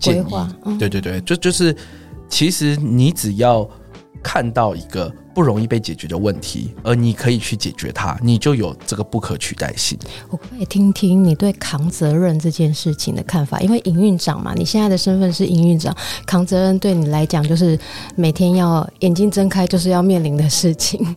[0.00, 0.34] 建议？
[0.64, 1.76] 嗯、对对对，就就是，
[2.26, 3.68] 其实你只要
[4.22, 9.98] 看到一个不容易被解决的问题，而你可以去解决它，你就有这个不可取代性。
[10.30, 15.94] 我可以听听你对扛责任这件事情的看法，因为营运长嘛，你现在的身份是营运长，
[16.26, 17.78] 扛责任对你来讲就是
[18.14, 21.16] 每天要眼睛睁开就是要面临的事情。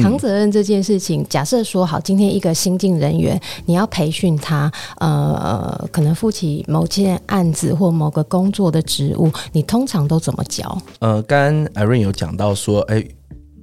[0.00, 10.76] 扛责任这件事情，假设说好，今天一个新进人员，你要培训他，呃，可能负起某件案子或某个工作的职务，你通常都怎么教？
[11.00, 13.04] 呃，刚刚 Irene 有讲到说，哎，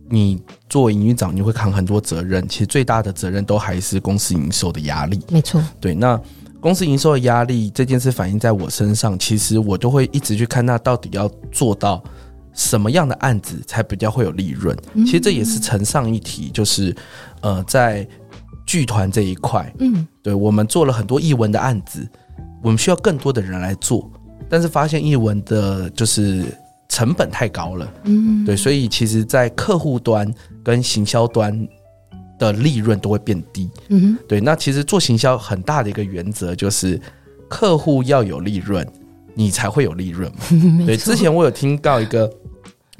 [0.09, 5.19] 你作为营运长，你会扛很多责任，其实最大的责任都还是公司营收的压力。
[5.29, 6.19] 没错，对，那
[6.59, 12.03] 公司营收的压力这件事反映在我身上，其实我都会一直去看，那到底要做到。
[12.57, 14.75] 什么样的案子才比较会有利润？
[15.05, 16.93] 其实这也是承上一题，就是
[17.41, 18.05] 呃，在
[18.65, 22.05] 剧团这一块，嗯，对，我们做了很多译文的案子，
[22.63, 24.11] 我们需要更多的人来做，
[24.49, 26.45] 但是发现译文的就是
[26.89, 31.55] 成本太高了，嗯，对，所以其实，在客户端跟行销端
[32.39, 34.41] 的利润都会变低，嗯，对。
[34.41, 36.99] 那其实做行销很大的一个原则就是，
[37.47, 38.83] 客户要有利润，
[39.35, 40.39] 你才会有利润嘛。
[40.87, 42.27] 对，之前我有听到一个。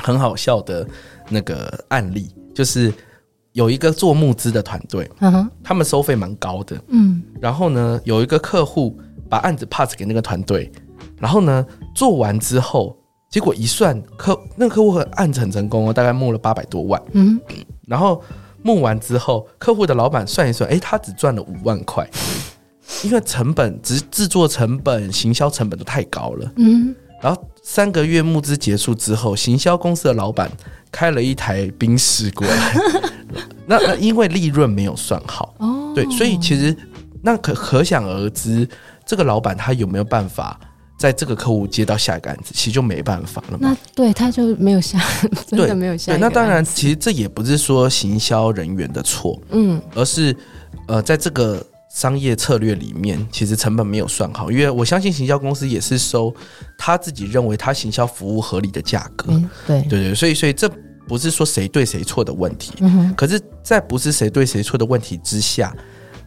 [0.08, 0.88] 很好笑的
[1.28, 2.94] 那个案例，就是
[3.52, 10.72] 有一个做募资的团队，嗯哼，他们收费蛮高的，嗯，然后呢，有一个客户把案子 pass 给那个团队，
[11.20, 12.96] 然后呢，做完之后，
[13.30, 17.38] 结果一算客那个客户和案子很成功哦，大概募了八百多万，嗯，
[17.86, 18.24] 然后
[18.64, 22.10] 募完之后，客户的老板算一算，哎，他只赚了五万块，
[23.04, 26.96] 因为成本、制制作成本、行销成本都太高了，嗯。
[27.20, 30.50] 然后三个月募资结束之后，行销公司的老板
[30.90, 32.74] 开了一台宾士过来。
[33.68, 36.74] 那那因为利润没有算好，哦，对，所以其实
[37.22, 38.66] 那可可想而知，
[39.06, 40.58] 这个老板他有没有办法
[40.98, 43.70] 在这个客户接到下一个案子，其实就没办法了嘛。
[43.70, 44.98] 那对他就没有下，
[45.46, 46.14] 真的没有下。
[46.14, 50.34] 对，那当然，其实这也不是说行销人员的错，嗯，而是
[50.88, 51.62] 呃，在这个。
[51.98, 56.32] 商业策略里面，其实成本没有算好，因为我相信行销公司也是收
[56.78, 59.30] 他自己认为他行销服务合理的价格。
[59.30, 60.70] 嗯，对对对，所以所以这
[61.08, 62.72] 不是说谁对谁错的问题。
[62.82, 63.12] 嗯。
[63.18, 65.76] 可是，在不是谁对谁错的问题之下，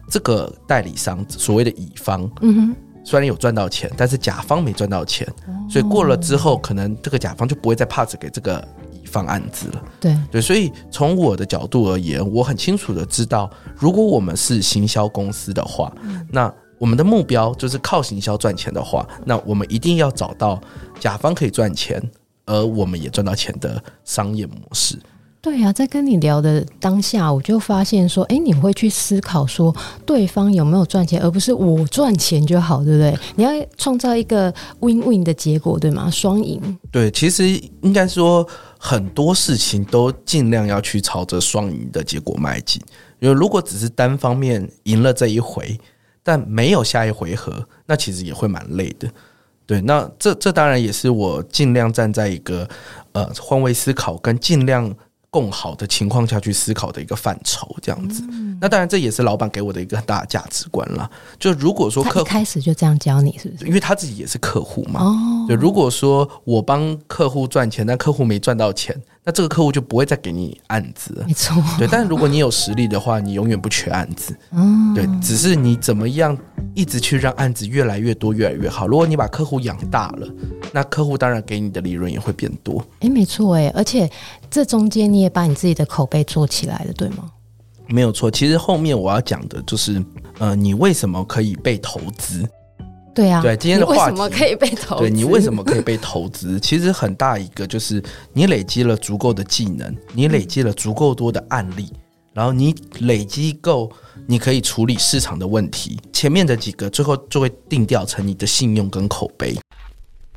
[0.09, 5.25] 这个代理商所谓的乙方，嗯哼，虽然有赚到钱，但是甲方没赚到钱，
[5.69, 8.67] 所以过了之后，可能这个甲方就不会再 pass 给这个
[9.01, 9.83] 乙方案子了。
[9.99, 15.93] 对对，所以从我的角度而言，我很清楚的知道，如果我们是行销公司的话，
[16.29, 20.59] 那我们的目标就是靠行销赚钱的话，那我们一定要找到
[20.99, 22.01] 甲方可以赚钱，
[22.45, 24.97] 而我们也赚到钱的商业模式。
[25.43, 29.75] 对呀、啊，在跟你聊的当下，我就发现说，哎，你会去思考说，
[30.05, 33.17] 对方有没有赚钱，而不是我赚钱就好，对不对？
[33.35, 36.11] 你要创造一个 win-win 的结果，对吗？
[36.11, 36.77] 双赢。
[36.91, 37.49] 对，其实
[37.81, 42.79] 应该说很多事情都尽量要去朝着双赢的结果迈进，
[43.17, 45.75] 因为如果只是单方面赢了这一回，
[46.21, 49.09] 但没有下一回合，那其实也会蛮累的。
[49.65, 52.69] 对，那这这当然也是我尽量站在一个
[53.13, 54.95] 呃换位思考跟尽量。
[55.31, 58.21] 更好的情况下去思考的一个范畴，这样子。
[58.29, 61.09] 嗯、那当然，这也是老板给我的一个很大的价值观啦。
[61.39, 63.65] 就如果说客户开始就这样教你，是不是？
[63.65, 65.01] 因为他自己也是客户嘛。
[65.01, 65.45] 哦。
[65.47, 69.01] 就如果说我帮客户赚钱，但客户没赚到钱。
[69.23, 71.63] 那这个客户就不会再给你案子了，没错。
[71.77, 74.35] 对，但是如果你有实力的话，你永远不缺案子。
[74.51, 76.35] 嗯，对，只是你怎么样
[76.73, 78.87] 一直去让案子越来越多，越来越好。
[78.87, 80.27] 如果你把客户养大了，
[80.71, 82.83] 那客户当然给你的利润也会变多。
[83.01, 84.09] 哎，没错，哎，而且
[84.49, 87.29] 这中间你也把你自己的口碑做起来了，对吗？
[87.87, 88.31] 没有错。
[88.31, 90.03] 其实后面我要讲的就是，
[90.39, 92.43] 呃，你为什么可以被投资？
[93.13, 95.01] 对啊，对，今天的话题，为什么可以被投资？
[95.01, 96.57] 对，你为什么可以被投资？
[96.61, 101.91] 其实很大一个就是你累积了足够的技能，你累积了足够多的案例，
[102.33, 103.91] 然后你累积够，
[104.27, 105.99] 你可以处理市场的问题。
[106.13, 109.57] 前面的几个最后就会定调成你的信用跟口碑。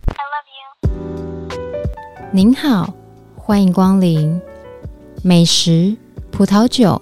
[0.06, 2.30] I love you。
[2.32, 2.92] 您好，
[3.36, 4.40] 欢迎光临
[5.22, 5.96] 美食、
[6.32, 7.00] 葡萄酒、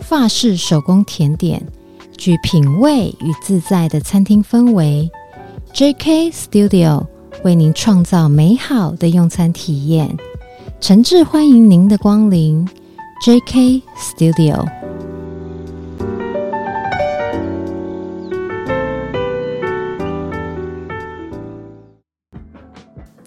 [0.00, 1.66] 法式手工甜点。
[2.16, 5.10] 具品味与自在的餐厅氛围
[5.72, 7.06] ，JK Studio
[7.42, 10.16] 为您创造美好的用餐体验，
[10.80, 12.66] 诚挚欢迎您的光临
[13.24, 14.83] ，JK Studio。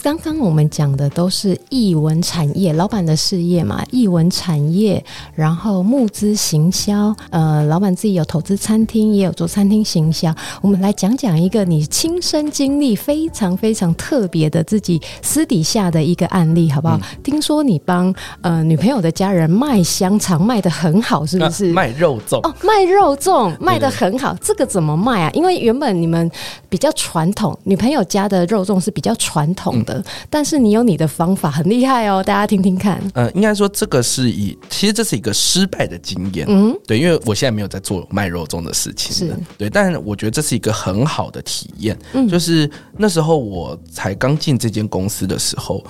[0.08, 5.04] 刚刚我们讲的都是译文产业老板的事业嘛，译文产业，
[5.36, 10.34] 然后募资行销，呃，老板自己有投资餐厅，也有做餐厅行销。
[10.62, 16.96] 我们来讲讲一个你亲身经历非常非常特别的自己私底下的一个案例，好不好？
[16.96, 21.65] 嗯、听说你帮呃女朋友的家人卖香肠卖的很好，是不是？
[21.72, 25.30] 啊、卖肉粽哦，卖肉粽卖的很好，这个怎么卖啊？
[25.34, 26.32] 因为原本你们
[26.70, 29.96] 比较传统，女朋友家的肉粽是比较传统的。
[29.96, 29.96] 嗯
[30.29, 32.23] 但是你有你的方法，很厉害哦！
[32.23, 33.01] 大家听听看。
[33.13, 36.45] 呃，应该说这个是以，其实这是一个失败的经验。
[36.49, 39.13] 嗯，对，因为我现在没有在做卖肉粽的事情。
[39.13, 41.97] 是，对，但我觉得这是一个很好的体验。
[42.13, 45.83] 嗯，就是那时候我才刚进这间公司的时候，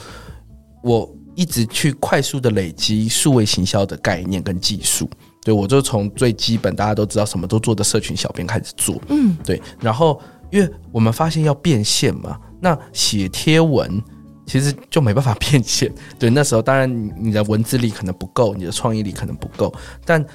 [0.83, 5.09] 我一直去快速的累积数位行销的概念跟技术。
[5.43, 9.01] 对，我就从最基本大家都知道什么都做的社群小编开始做。
[9.09, 10.19] 嗯，对，然后
[10.51, 12.37] 因为我们发现要变现嘛。
[12.67, 14.03] 那写贴文
[14.45, 20.25] 其实就没办法变现，对，那时候当然你的文字力可能不够，你的创意力可能不够，但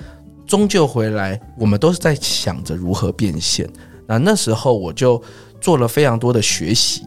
[0.47, 3.69] 终究回来，我们都是在想着如何变现。
[4.07, 5.23] 那那时候我就
[5.61, 7.03] 做了非常多的学习，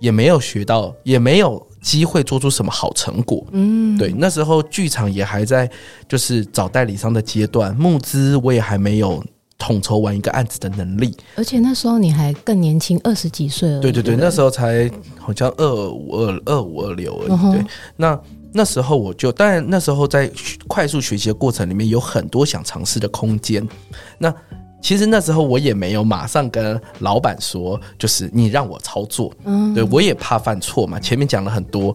[0.00, 3.46] 也没有学到，也没有机会做出什么好成果。
[3.52, 5.70] 嗯，对，那时候剧场也还在
[6.08, 9.22] 就是找代理商的阶段，募资我也还没有。
[9.60, 13.78] 统筹完一个案子的能力，而且那时候你还更年轻，二十几岁了。
[13.78, 17.30] 对对对，那时候才好像二五二二五二六而已。
[17.30, 17.52] Uh-huh.
[17.52, 18.18] 对，那
[18.52, 20.28] 那时候我就，当然那时候在
[20.66, 23.68] 快速学习的过程里面，有很多想尝试的空间。
[24.16, 24.34] 那
[24.80, 29.30] 其实那时候我也没有马上跟老板说，就是你让我操作。
[29.44, 30.98] 嗯，对我也怕犯错嘛。
[30.98, 31.94] 前面讲了很多，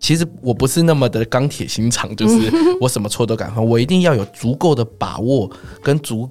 [0.00, 3.64] 其实我不是那么的钢铁心肠，就是我什么错都敢犯。
[3.64, 5.48] 我一定要有足够的把握
[5.80, 6.28] 跟足。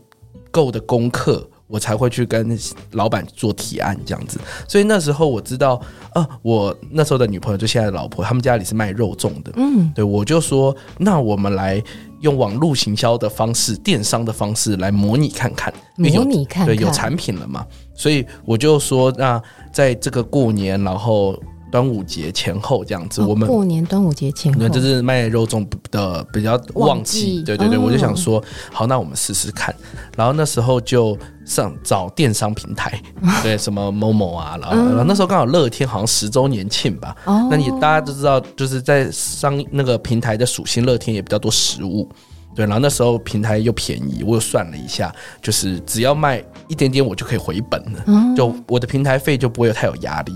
[0.53, 2.55] 够的功课，我才会去跟
[2.91, 4.39] 老板做提案这样子。
[4.67, 5.81] 所以那时候我知道，
[6.13, 9.51] 啊，我那时候的女朋友就现在的老婆，他们家里是卖肉粽的。
[9.55, 11.81] 嗯，对，我就说，那我们来
[12.21, 17.65] 用网络行销的方式、电商的方式来模拟看看，模拟看看，对，有产品了嘛？
[17.95, 19.41] 所以我就说，那
[19.71, 21.35] 在这个过年，然后。
[21.73, 27.41] 端午节前后这样子，我们过年端午节前后，那就是卖肉粽的比较旺季。
[27.41, 28.39] 对对对，我就想说，
[28.71, 29.73] 好，那我们试试看。
[30.15, 33.01] 然后那时候就上找电商平台，
[33.41, 37.15] 对，什么某某啊，然后然后那时候刚好乐天好像十周年庆吧。
[37.49, 42.07] 那你大家都知道，就是在商那个平台的属性，乐天也比较多食物。
[42.55, 50.33] 对，然后那时候平台又便宜，我又算了一下，就是只要卖一点点，我就可以回本了，嗯、就我的平台费就不会有太有压力。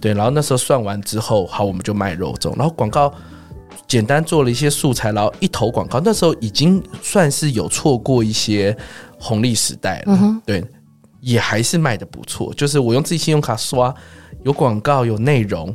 [0.00, 3.12] 对，然后那时候算完之后，好，我们就卖肉粽，然后广告
[3.86, 8.76] 简单做了一些素材，然后一投广告，那时候已经算是有错过一些
[9.18, 10.64] 红利时代了，嗯、对，
[11.20, 13.92] 也还是卖的不错，就是我用自己信用卡刷，
[14.44, 15.74] 有广告，有内容。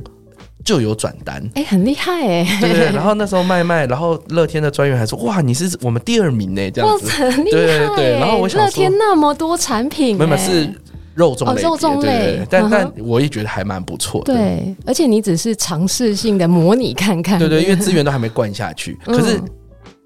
[0.64, 2.58] 就有转单，哎、欸，很厉害哎、欸！
[2.62, 8.20] 对，对对，然后那时候卖卖，然后乐天的专员还说：“哇，你是我们第二名呢，这样子。”很厉害，对对对。
[8.20, 10.74] 然后我想说，乐天那么多产品，没有是
[11.16, 14.34] 肉粽类、哦，肉粽类，对对对，但、嗯、但我也觉得还蛮不错的。
[14.34, 18.98] 对，而且你只是尝试性的模拟看看，对，对对，因为 资源都还没灌下去。
[19.04, 19.40] 可是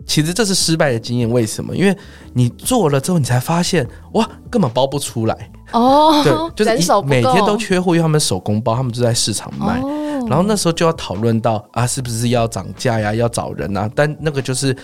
[0.08, 1.76] 其实这是失败的经验，为什么？
[1.76, 1.96] 因为
[2.34, 6.24] 你做了之后，你才发现哇，根本包不出来哦。
[6.24, 9.80] 对，就是每天都缺货，因为他们手工包，他们就在市场卖。
[9.82, 9.94] 哦
[10.28, 13.14] 然后那时候就要讨论到啊，是不是要涨价呀？
[13.14, 13.90] 要找人啊？
[13.96, 14.76] 但那个就是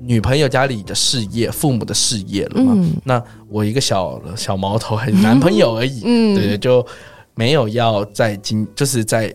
[0.00, 2.72] 女朋友家里的事业，父母的事业了嘛。
[2.74, 6.84] 嗯、那我一个小小毛头，很男朋友而已， 嗯，对对，就
[7.36, 9.32] 没有要再进，就是在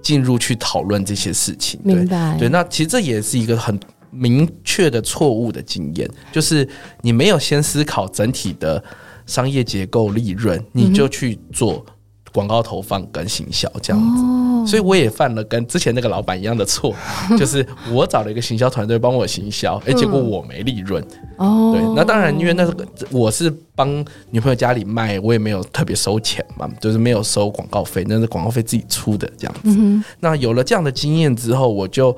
[0.00, 1.78] 进入去讨论这些事情。
[1.84, 2.36] 对明白？
[2.38, 3.78] 对，那其实这也是一个很
[4.10, 6.68] 明确的错误的经验，就是
[7.02, 8.82] 你没有先思考整体的
[9.26, 11.84] 商业结构、利润，你就去做。
[12.30, 16.94] 广告投放跟行销这样子，哦、所以我也犯了跟之前那个老板一样的错，
[17.38, 21.02] 就是我找了一个行销团队帮我行销，哎、嗯，结果我没利润。
[21.38, 23.88] 哦，对，那当然，因为那个我是帮
[24.30, 29.60] 女朋友家里卖，我也没有特别收钱嘛，就是没有收广告费，那是广告费自己出的这样子。
[29.64, 32.14] 嗯、那有了这样的经验之后，我就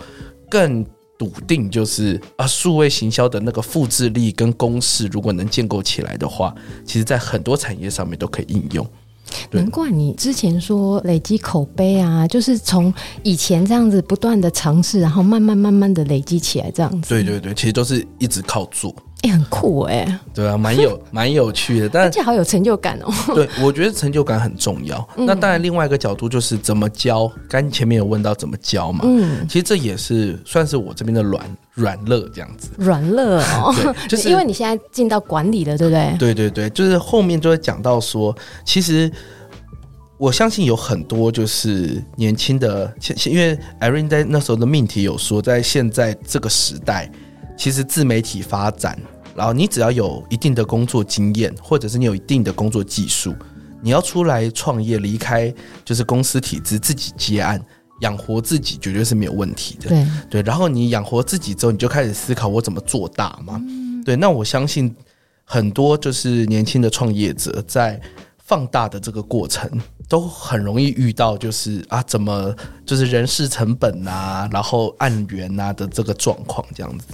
[0.50, 0.84] 更
[1.20, 6.54] 笃定，就是啊，数位行销的那个复制力跟公式，如果能建构起来的话，
[6.86, 8.86] 其实在很多产业上面都可以应用。
[9.50, 12.92] 难怪你之前说累积口碑啊，就是从
[13.22, 17.10] 以前这样子不断的尝试，然后慢慢慢慢的累积起来这样子。
[17.10, 18.96] 对对对，其实都是一直靠做。
[19.22, 20.18] 哎、欸，很酷哎、欸。
[20.32, 23.12] 对啊，蛮有 蛮有趣的，但而且好有成就感哦。
[23.34, 25.06] 对，我觉得成就感很重要。
[25.16, 27.30] 嗯、那当然，另外一个角度就是怎么教。
[27.48, 32.70] 刚前面有问到怎么教嘛，嗯，其实这也是算是我这边的软软乐这样子。
[32.78, 36.16] 软乐哦，对， 就是因为你现在进到管理了，对不对？
[36.18, 39.10] 对对对，就是后面就会讲到说，其实
[40.16, 42.90] 我相信有很多就是年轻的，
[43.26, 47.10] 因为 Irene 在那时候的命题有说，在现在这个时代。
[47.60, 48.98] 其实自媒体发展，
[49.36, 53.34] 然后你只要有一定的工作经验，或者是你有一定的工作技术，
[53.82, 55.52] 你要出来创业，离开
[55.84, 57.62] 就是公司体制，自己接案
[58.00, 59.90] 养活自己，绝对是没有问题的。
[59.90, 63.60] 对对，然后你养活自己之后，你就开始思考我怎么做大嘛。
[63.68, 64.96] 嗯、对，那我相信
[65.44, 68.00] 很多就是年轻的创业者在
[68.38, 69.70] 放大的这个过程，
[70.08, 72.56] 都很容易遇到就是啊，怎么
[72.86, 77.08] 就是人事成本啊，然后案源啊的这个状况这样子。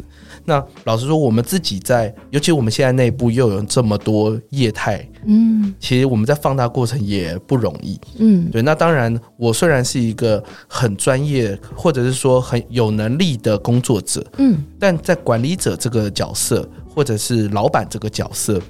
[0.48, 8.62] 那老实说，我们自己在，尤其我们现在内部又有这么多业态，嗯，其实我们在放大过程也不容易，嗯，对。
[8.62, 18.62] 那当然，我虽然是一个很专业或者是说很有能力的工作者，嗯，但在管理者这个角色或者是老板这个角色，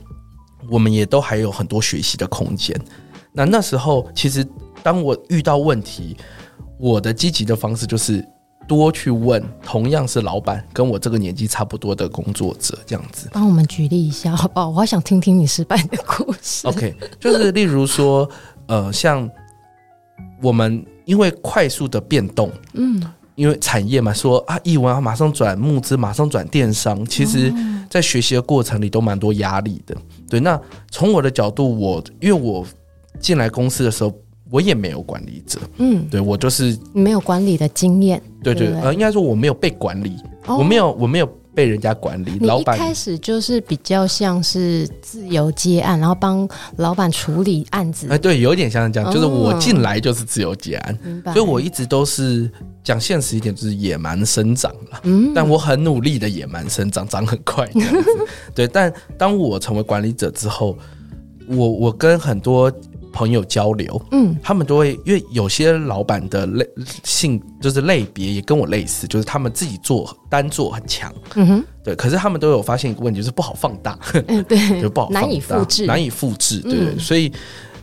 [0.70, 2.74] 我们也都还有很多学习的空间。
[3.34, 4.42] 那那时候，其实
[4.82, 6.16] 当我遇到问题，
[6.80, 8.24] 我的积极的方式就是。
[8.66, 13.28] 多去问同样是老板跟我这个年纪差不多的工作者，这样子。
[13.32, 14.68] 帮我们举例一下好不好？
[14.68, 16.66] 我好想听听你失败的故事。
[16.66, 18.28] OK，就是例如说，
[18.66, 19.28] 呃，像
[20.42, 23.02] 我们因为快速的变动，嗯，
[23.34, 27.52] 因为产业嘛，说啊，译文啊，马上转募资，马上转电商，其实
[27.88, 29.96] 在学习的过程里都蛮多压力的。
[30.28, 30.60] 对，那
[30.90, 32.66] 从我的角度，我因为我
[33.20, 34.12] 进来公司的时候。
[34.48, 40.16] 我也没有管理者，嗯，对，我就是没有管理的经验，对对，呃，应该说我没有被管理，
[40.46, 42.38] 我没有，我没有被人家管理。
[42.40, 48.06] 老板一开始就是比较像是自由接案，然后帮老板处理案子。
[48.08, 50.98] 哎，对，有点像这样，就是我进来就是自由接案，
[51.32, 52.48] 所以我一直都是
[52.84, 55.00] 讲现实一点，就是野蛮生长了。
[55.02, 58.10] 嗯，但我很努力的野蛮生长，长很快这样子。
[58.54, 60.78] 对，但当我成为管理者之后，
[61.48, 62.72] 我我跟很多。
[63.16, 66.68] 朋友交流，嗯，他们都会，因为有些老板的类
[67.02, 73.98] 性就是类别也跟我类似，就是他们自己做单做很强，嗯哼，对，可是他们都有发现一个问题，就是不好放大，
[74.28, 77.32] 嗯，对， 就不好放大，难以复制，难以复制，对，嗯，所以，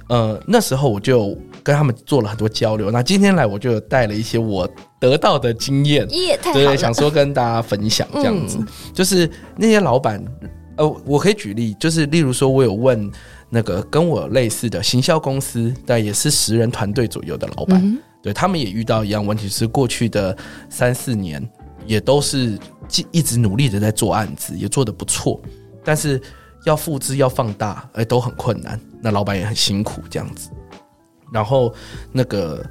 [0.08, 2.92] 呃，那时候我就跟他们做了很多交流。
[2.92, 4.70] 那今天来，我就带了一些我
[5.00, 6.08] 得到的经验，
[6.54, 9.28] 对，想说跟大家分享这样子，嗯，就是
[9.58, 10.24] 那些老板，
[10.78, 13.12] 呃，我可以举例，就是例如说，我有问。
[13.56, 20.36] 那个跟我类似的行销公司，但也是十人团队左右的老板，嗯、对他们也遇到一样问题，是过去的
[20.72, 21.48] 三四年
[21.86, 22.58] 也都是
[23.12, 25.40] 一直努力的在做案子，也做得不错，
[25.84, 26.20] 但是
[26.66, 28.80] 要复制要放大，哎，都很困难。
[29.00, 30.50] 那老板也很辛苦这样子。
[31.32, 31.72] 然后
[32.12, 32.66] 那个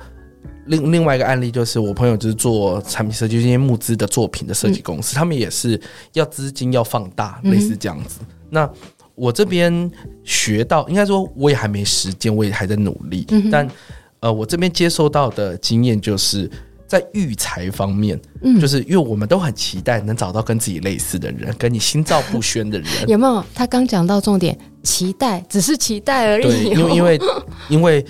[0.66, 5.80] 另另外一个案例就是我朋友就是做产品设计，这些募资的作品的设计公司，嗯、他们也是
[6.14, 8.18] 要资金要放大，类似这样子。
[8.20, 8.70] 嗯、那
[9.22, 9.90] 我这边
[10.24, 13.24] 学到，应该说我也还没时间，我也还在努力。
[13.28, 13.68] 嗯、但
[14.18, 16.50] 呃，我这边接收到的经验就是。
[16.92, 22.86] 在育才方面，嗯，就是因为我们都很期待能找到跟自己类似的人，跟你心照不宣的人。
[23.08, 23.42] 有没有？
[23.54, 26.42] 他刚讲到重点，期待只是期待而已。
[26.42, 27.20] 对，因为 因为
[27.70, 28.04] 因为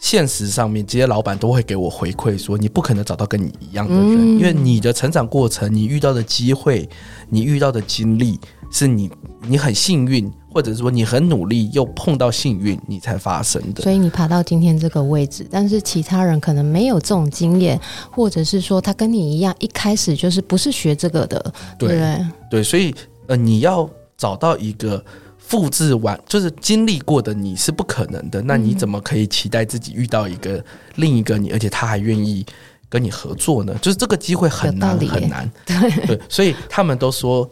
[0.00, 6.88] 现实上面，这些老板都会给我回馈说，你不可能找到跟你一样的人，嗯，因为你的成长过程，你遇到的机会，
[7.30, 8.40] 你遇到的经历，
[8.74, 9.10] 是你
[9.46, 10.30] 你很幸运。
[10.54, 13.82] 或者说你很努力，又碰到幸运，你才发生的。
[13.82, 17.76] 所以你爬到今天这个位置，但是其他人可能没有这种经验，
[18.08, 22.94] 或者是说他跟你一样，一开始就是不是学这个的，对对，所以
[23.26, 25.04] 呃，你要找到一个
[25.38, 28.40] 复制完，就是经历过的你是不可能的。
[28.40, 30.64] 那你怎么可以期待自己遇到一个
[30.94, 32.46] 另一个你，而且他还愿意
[32.88, 33.76] 跟你合作呢？
[33.82, 35.50] 就是这个机会很难很难。
[35.66, 37.50] 对 对，所以他们都说。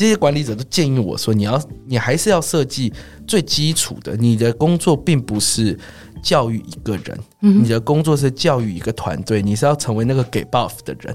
[0.00, 2.90] 这些管理者都建议我说：“你要，你还是要设计
[3.26, 4.16] 最基础的。
[4.16, 5.78] 你的工作并不是
[6.22, 9.42] 教育一个人，你的工作是教育一个团队。
[9.42, 11.14] 你是要成为那个给 buff 的人。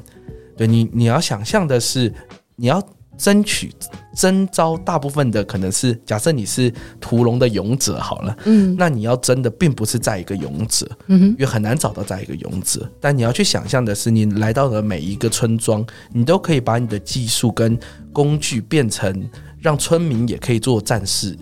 [0.56, 2.14] 对你，你要想象的是，
[2.56, 2.80] 你要。”
[3.18, 3.72] 争取
[4.16, 12.90] 征招大部分的可能是假设你是屠龙的勇者好了，嗯，那你要争的并不是在一个勇者，因为很难找到在一个勇者。
[13.00, 17.78] 但你要去想象的是，你来到了每一个村庄，你都可以把你的技术跟
[18.14, 21.38] 工具变成让村民也可以做战士，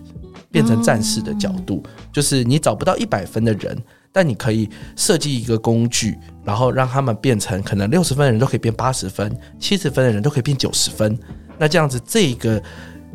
[0.50, 3.76] 变成战士的角度，就是你找不到一百分的人，
[4.14, 11.18] 但你可以设计一个工具，然后让他们变成可能六十分的人都可以变八十分，七十分的人都可以变九十分。
[11.58, 12.62] 那这样子，这个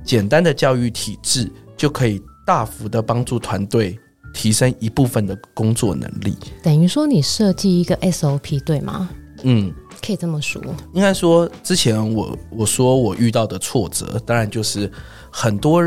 [0.03, 3.97] 简单的教育体制就可以大幅的帮助团队
[4.33, 6.35] 提升一部分的工作能力。
[6.61, 9.09] 等于说，你设计一个 SOP 对吗？
[9.43, 9.73] 嗯，
[10.05, 10.61] 可以这么说。
[10.93, 14.91] 应该说，之前我我说我遇到的挫折，当然就是
[15.31, 15.81] 很多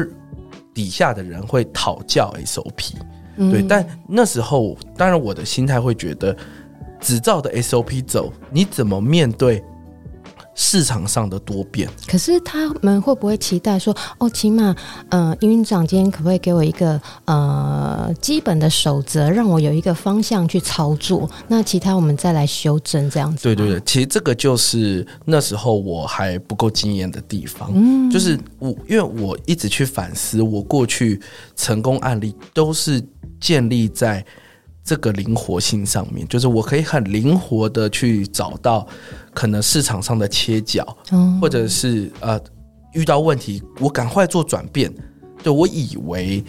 [0.73, 2.95] 底下的人会讨教 SOP，
[3.37, 3.63] 嗯，对。
[3.63, 6.37] 但那时候，当然我的心态会觉得，
[7.01, 9.63] 只照的 SOP 走，你怎么面对？
[10.55, 14.77] 市场上的多变，可是他们会不会期待说，哦，起码，
[15.09, 21.29] 呃，营运长今天可不可以给我一个呃基本的守则，让我有一个方向去操作？
[21.49, 23.45] 那其他我们再来修正这样子。
[23.45, 27.71] 对对对，其实这个就是那时候我还不够经验的地方。
[27.73, 31.19] 嗯，就是我因为我一直去反思，我过去
[31.57, 33.03] 成功案例都是
[33.43, 34.25] 建立在。
[34.85, 38.85] 这个灵活性上面，就是我可以很灵活的去找到
[39.33, 42.37] 可能市场上的切角，嗯、或者是呃
[42.93, 44.93] 遇到问题，我赶快做转变。
[45.41, 46.43] 对，我以为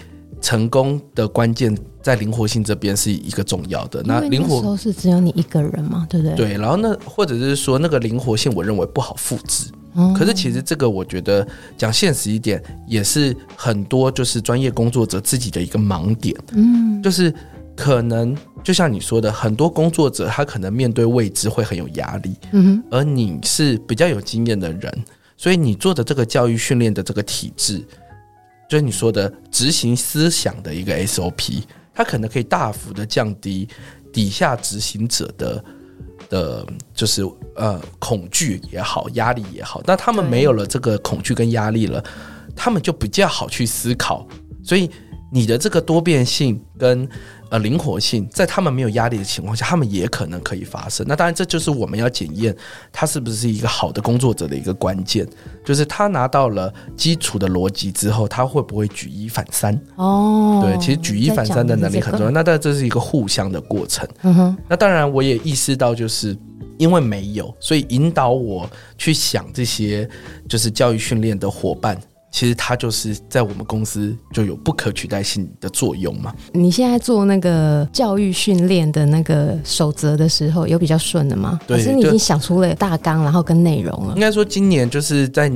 [0.43, 4.03] 成功的关键在灵活性这边是一个重要的。
[4.05, 6.35] 那灵活时候是只有你一个人嘛，对不对？
[6.35, 9.71] 对，然后那或者是说那个灵活性，我认为不好复制。
[9.95, 16.35] 嗯、可是其实这个我觉得讲现实一点，也是很多就是专业工作者自己的一个盲点。
[16.51, 17.33] 嗯，就是。
[17.75, 27.83] 可能就像你说的，很多工作者他可能面对未知会很有压力，嗯，而你是比较有经验的人，所以你做的这个教育训练的这个体制，
[28.73, 31.61] 就是你说的执行思想的一个 SOP，
[31.93, 33.69] 它可能可以大幅的降低
[34.11, 35.63] 底下执行者的
[36.27, 37.21] 的，就是
[37.55, 42.03] 呃恐惧也好，压力也好，那他们没有了这个恐惧跟压力了，
[42.55, 44.27] 他们就比较好去思考，
[44.63, 44.89] 所以
[45.31, 47.07] 你的这个多变性跟。
[47.53, 51.05] 呃，灵活性在他们没有压力的情况下，他们也可能可以发生。
[51.07, 52.55] 那当然，这就是我们要检验
[52.91, 55.23] 他是不是一个好的工作者的一个关键，
[55.63, 59.79] 就是他拿到了基础的逻辑之后，他会不会举一反三？
[59.97, 62.31] 哦，对，其实举一反三的能力很重要。
[62.31, 64.09] 那但，这是一个互相的过程。
[64.23, 64.57] 嗯哼。
[64.67, 66.35] 那当然，我也意识到，就是
[66.79, 70.09] 因为没有，所以引导我去想这些，
[70.49, 71.95] 就是教育训练的伙伴。
[72.33, 76.33] 其实它就是在我们公司就有不可取代性的作用嘛。
[76.51, 81.59] 你现在做那个教育训练的那个守则的时候，有比较顺的吗？
[81.67, 84.15] 对，可是你已经想出了大纲，然后跟内容了。
[84.15, 85.49] 应该说，今年就是在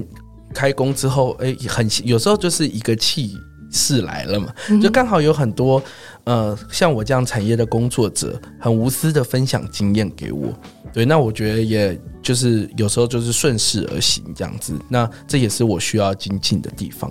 [0.53, 3.33] 开工之后，哎，很有时候就是一个气
[3.71, 5.81] 势来了嘛，就刚好有很多
[6.25, 10.53] 呃，像我这样产业的工作者，很无私的分享经验给我。
[10.97, 17.07] 对，那我觉得也就是有时候就是顺势而行这样子，那这也是我需要精进的地方。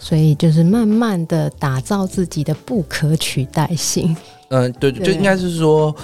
[0.00, 4.16] 所以就是慢慢的打造自己的不可取代性。
[4.50, 5.94] 嗯，对，就应该是说，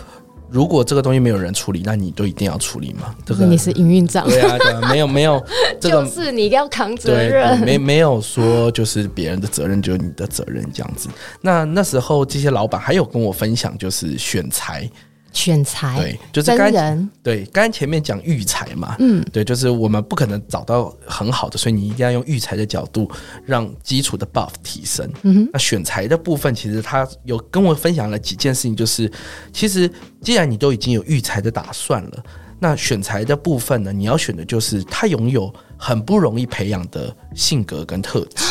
[0.49, 3.13] 如果这个东西没有人处理，那你都一定要处理吗？
[3.27, 5.45] 这个你是营运长，对啊，对啊，没 有没有，
[5.81, 11.09] 这个就是你要扛责任，对对没没有说就是别人的责任就是你的责任这样子。
[11.41, 14.89] 那那时候这些老板还有跟我分享，就是选才。
[15.33, 23.11] 选材对，就是刚人对，刚才前面讲育才嘛，嗯，对，就是我们不可能找到很好的，所以你一定要用育才的角度
[23.47, 25.09] 让基础的 buff 提升。
[25.23, 29.11] 嗯哼，那选材的部分，其实他有跟我分享了几件事情，就是
[29.53, 32.25] 其实既然你都已经有育才的打算了，
[32.59, 38.45] 那选材的部分呢，你要选的就是他拥有很不容易培养的性格跟特质，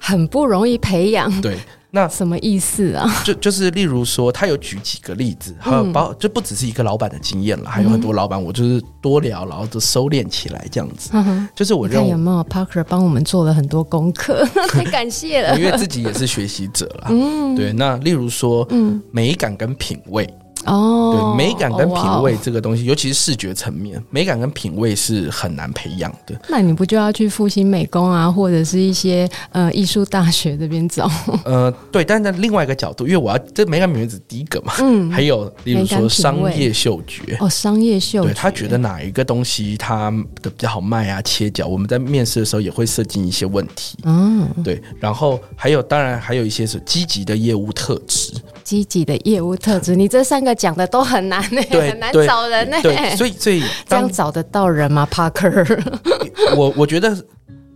[0.00, 1.56] 很不容易培养，对。
[1.96, 3.10] 那什么意思啊？
[3.24, 11.10] 就就是例如说，他有举几个例子，还有包就不只是一个老板的经验了，还有很多老板，我就是多聊，然后就收敛起来这样子。
[11.54, 17.06] 就是我认为有没有 Parker 帮我们做了很多功课， 太感谢了，因为自己也是学习者了。
[17.08, 17.72] 嗯，对。
[17.72, 20.28] 那例如说，嗯，美感跟品味。
[20.66, 26.38] 哦，对，美感跟品味这个东西，尤其是视觉层面，美感跟品味是很难培养的。
[26.48, 31.10] 那你不就要去复兴美工啊，或者是一些呃艺术大学这边找？
[31.44, 40.10] 呃，对，但是另外一个角度，因为我要这美感品味只是第一个嘛，嗯，还有例如说商业嗅觉哦，商业嗅觉，对，他觉得哪一个东西他
[40.42, 48.32] 的比较好卖啊，切角，我们在面试的时候也会设计一些问题，嗯，对，然后还有当然还有一些是积极的业务特质。
[48.66, 52.76] 积极的业务特质，你这三个讲的都很难呢，很难找人呢。
[52.82, 55.64] 对，所以所以 这样找得到人吗？Parker，
[56.56, 57.16] 我我觉得，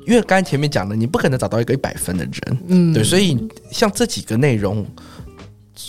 [0.05, 3.39] 因为刚才前面讲的，你不可能找到一个一百分的人，嗯，对，所以
[3.71, 4.85] 像这几个内容，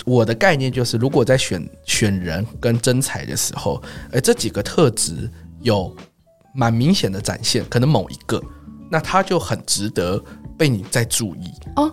[0.05, 3.81] 我的概念就是，如果在选选人跟真才的时候，
[4.11, 5.27] 哎这几个特质
[5.61, 5.91] 有
[6.53, 8.39] 蛮明显的展现，可能某一个，
[8.91, 10.23] 那他就很值得
[10.55, 11.91] 被你再注意哦。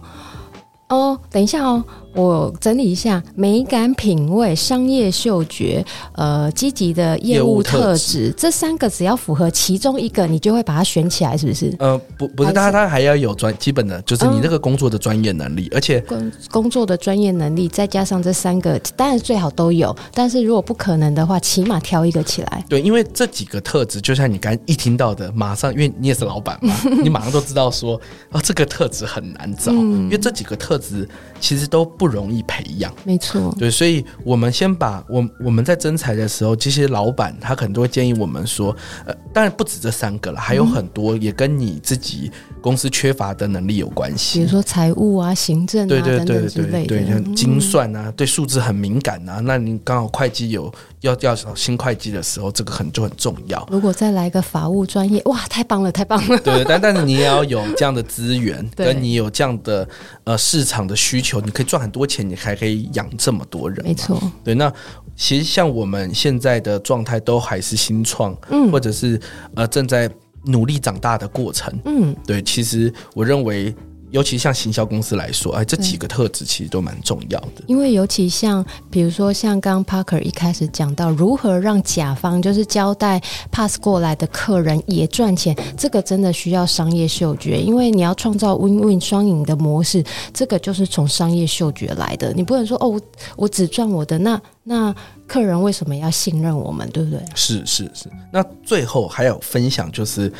[0.90, 1.84] 哦，等一下哦，
[2.18, 5.84] 我整理一下：美感、品味、商业嗅觉，
[6.16, 11.72] 呃，积极的业务特质，这三个只要符合其中一个，你就会把它选起来，是不是？
[11.78, 19.94] 呃，不，不是，他他还要有专基本的，就是你那个工作的专业能力，嗯、而且工工作的专业能力，再加上这三个，当然最好都有。
[20.12, 22.64] 但是如果不可能的话，起码挑一个起来。
[22.68, 27.94] 对，因为这几个特质，就像你刚一听到的，马上，因为你也是老板嘛， 你马上都知道说，
[28.30, 31.08] 啊、哦，这个特质很难找，嗯、因为这几个特质。
[31.41, 33.55] 其实都不容易培养，没错。
[33.59, 38.74] 对，所以我们先把我我们在征才的时候，这些老板他可能都会建议我们说，
[39.07, 42.30] 呃，当然不止这三个了，还有很多也跟你自己
[42.61, 44.39] 公司缺乏的能力有关系。
[44.39, 49.41] 比如说财务啊、行政啊，等等之类的对，像精算啊，对数字很敏感啊。
[49.45, 53.66] 那你刚好会计有要要找新会计的时候，这个很就很重要。
[53.70, 56.38] 如果再来一个法务专业，哇，太棒了，太棒了。
[56.40, 59.88] 对，但但是你也要有这样的资源， 跟你有这样的
[60.24, 63.82] 呃市场的需求，你可以赚很多钱，你还可以养这么多人。
[63.84, 64.55] 没错，对。
[64.55, 64.72] 那
[65.14, 69.20] 其实像我们现在的状态，都还是新创，嗯，或者是
[69.55, 70.11] 呃正在
[70.44, 72.42] 努力长大的过程，嗯，对。
[72.42, 73.74] 其实我认为。
[74.11, 77.62] 尤其像行销公司来说，哎，这几个特质其实都蛮重要的。
[77.66, 87.61] 因为尤其像，比如说像刚刚 Parker 一开始讲到，如何让甲方就是交代 pass 过来的客人也赚钱，这个真的需要商业嗅觉。
[87.61, 90.02] 因为你要创造 win-win 双赢的模式，
[90.32, 92.32] 这个就是从商业嗅觉来的。
[92.32, 93.00] 你不能说哦，我
[93.36, 94.94] 我只赚我的，那那
[95.26, 96.88] 客人为什么要信任我们？
[96.90, 97.20] 对不对？
[97.34, 98.09] 是是是。
[98.32, 100.32] 那最后还有分享，就是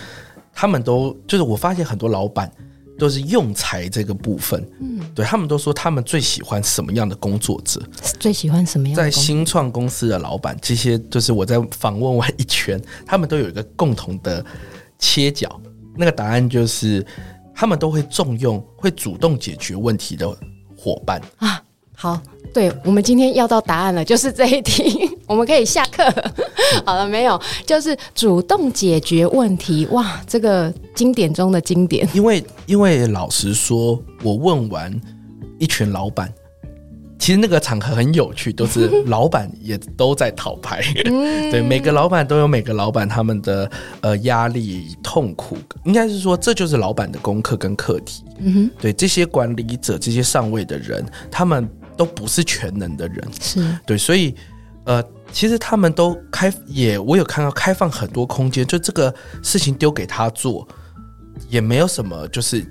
[0.55, 2.51] 他们都就是我发现很多老板。
[2.99, 7.81] 都是用才这个部分，嗯，对他们都说他们最喜欢什么样的工作者？
[8.19, 9.03] 最喜欢什么样的？
[9.03, 14.45] 在新创公司的老板，这些就是我在访问完一圈，他们都有一个共同的
[14.99, 15.61] 切角，
[15.97, 17.07] 那个答案就是
[17.55, 20.29] 他们都会重用会主动解决问题的
[20.77, 21.63] 伙伴啊。
[22.01, 22.17] 好，
[22.55, 25.11] 对，我们今天要到答案了，就是这一题。
[25.27, 26.05] 我们可以下课，
[26.87, 27.41] 好了没有？
[27.67, 32.09] 就是主动解决问题，哇，这个经典中的经典。
[32.15, 34.95] 因为，因为老实说，我问完
[35.59, 36.33] 一群老板，
[37.19, 40.81] 其实那个场合很有趣，都是 老板也都在讨牌。
[41.51, 43.69] 对，每个老板都有每个老板他们的
[44.03, 48.23] 呃压力、痛苦，应该是说这就是老板的功课跟课题。
[48.39, 51.69] 嗯哼，对，这些管理者、这些上位的人，他们
[51.99, 54.35] 都不是全能的人，是对，所以
[54.87, 55.05] 呃。
[55.31, 60.67] 其实他们都开也，我有看到开放很多空间，就这个事情丢给他做，
[61.51, 62.67] 也没有什么，就是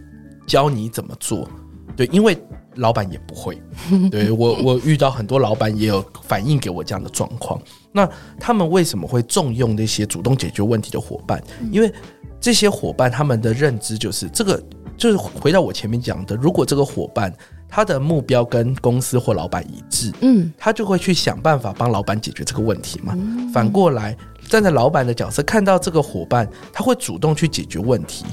[0.47, 1.47] 教你怎么做，
[1.95, 2.35] 对，因为
[2.77, 3.61] 老板也不会，
[4.09, 7.61] 对，我我遇到很多老板也有反映给我这样的状况。
[7.91, 8.09] 那
[8.39, 11.39] 他们为什么会重用那些主动解决问题的伙伴？
[11.71, 11.93] 因为
[12.41, 14.59] 这些伙伴他们的认知就是这个，
[14.97, 17.31] 就是回到我前面讲的，如果这个伙伴
[17.69, 23.13] 他的目标跟公司或老板一致，嗯，他就会去想办法帮老板解决这个问题嘛。
[23.17, 24.15] 嗯、反过来，
[24.47, 28.25] 站在老板的角色，看到这个伙伴，他会主动去解决问题，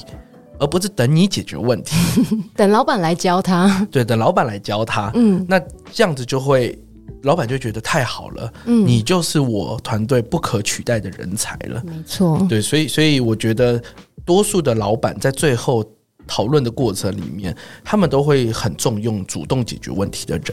[0.59, 1.97] 而不是等你解决问题，
[2.55, 3.87] 等老板来教他。
[3.91, 5.11] 对，等老板来教他。
[5.15, 5.61] 嗯，那
[5.93, 6.79] 这样子就会，
[7.23, 8.53] 老板就觉得太好了。
[8.67, 11.83] 嗯，你就是我团队不可取代的人才了。
[11.85, 12.47] 没错。
[12.49, 13.83] 对，所以，所以我觉得，
[14.25, 15.85] 多数的老板在最后。
[16.27, 17.55] 讨论的过程里面，
[17.85, 20.45] 他们都会很重用主动解决问题的人。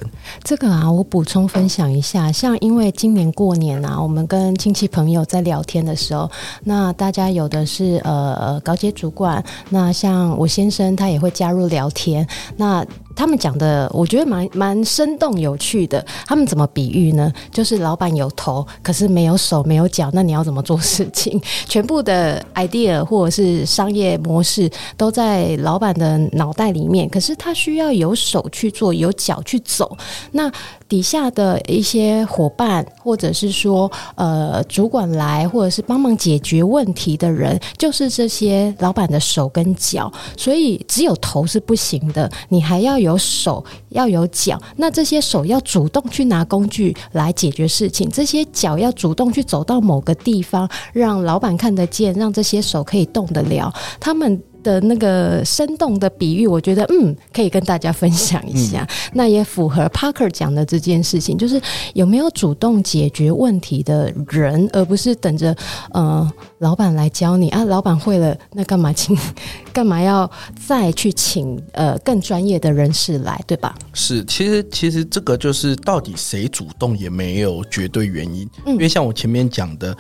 [0.44, 6.30] 这个啊，我补充分享一下，像因为今年过年啊，我们跟亲戚朋友在聊天的时候，
[6.64, 12.86] 那大家有的是呃呃高阶主管，那像我先生他也会加入聊天，那。
[13.16, 16.04] 他们讲的，我觉得蛮蛮生动有趣的。
[16.26, 17.32] 他们怎么比喻呢？
[17.52, 21.40] 就是老板有头，可是没有手，没有脚，那你要怎么做事情？
[21.68, 29.98] 全部的 idea 或者是商业模式都在老板的脑袋里面，可是他需要有手去做，有脚去走。
[30.32, 30.52] 那
[30.88, 40.12] 底下的一些伙伴，或者是说呃主管来，或者是帮忙解决问题的人，就是这些老板的手跟脚。
[40.36, 44.62] 所以只有头是不行的，你还要有手，要有脚。
[44.78, 53.74] 那这些手要主动去拿工具来解决事情，这些脚要主动去走到某个地方，让老板看得见，让这些手可以动得了。
[54.00, 54.42] 他们。
[54.62, 58.82] 的那个生动的比喻，我觉得嗯，可以跟大家分享一下。
[58.82, 61.62] 嗯、那也符合 Parker 讲的这件事情，就是
[61.94, 65.56] 有没有主动解决问题的人，而不是等着
[65.92, 67.64] 呃老板来教你啊。
[67.64, 69.18] 老板会了，那干嘛请？
[69.74, 70.30] 干嘛要
[70.68, 73.74] 再去请呃更专业的人士来，对吧？
[73.94, 79.96] 是，其实其实这个就是到底谁主动也没有绝对原因，嗯、因为像我前面讲的。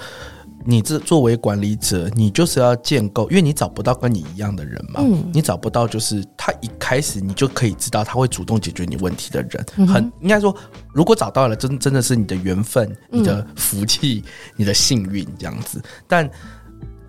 [0.64, 4.99] 你这作为管理者，你就是要建构，因为你找不到跟你一样的人嘛。
[5.03, 10.55] 嗯，你找不到就是他一开始你就可以知道他会主动解决你问题的人，嗯、很应该说，
[10.93, 15.82] 如果找到了，真真的是你的缘分、你的福气、嗯、你的幸运这样子。
[16.07, 16.30] 但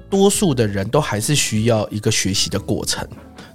[0.09, 3.07] 多数的人都还是需要一个学习的过程，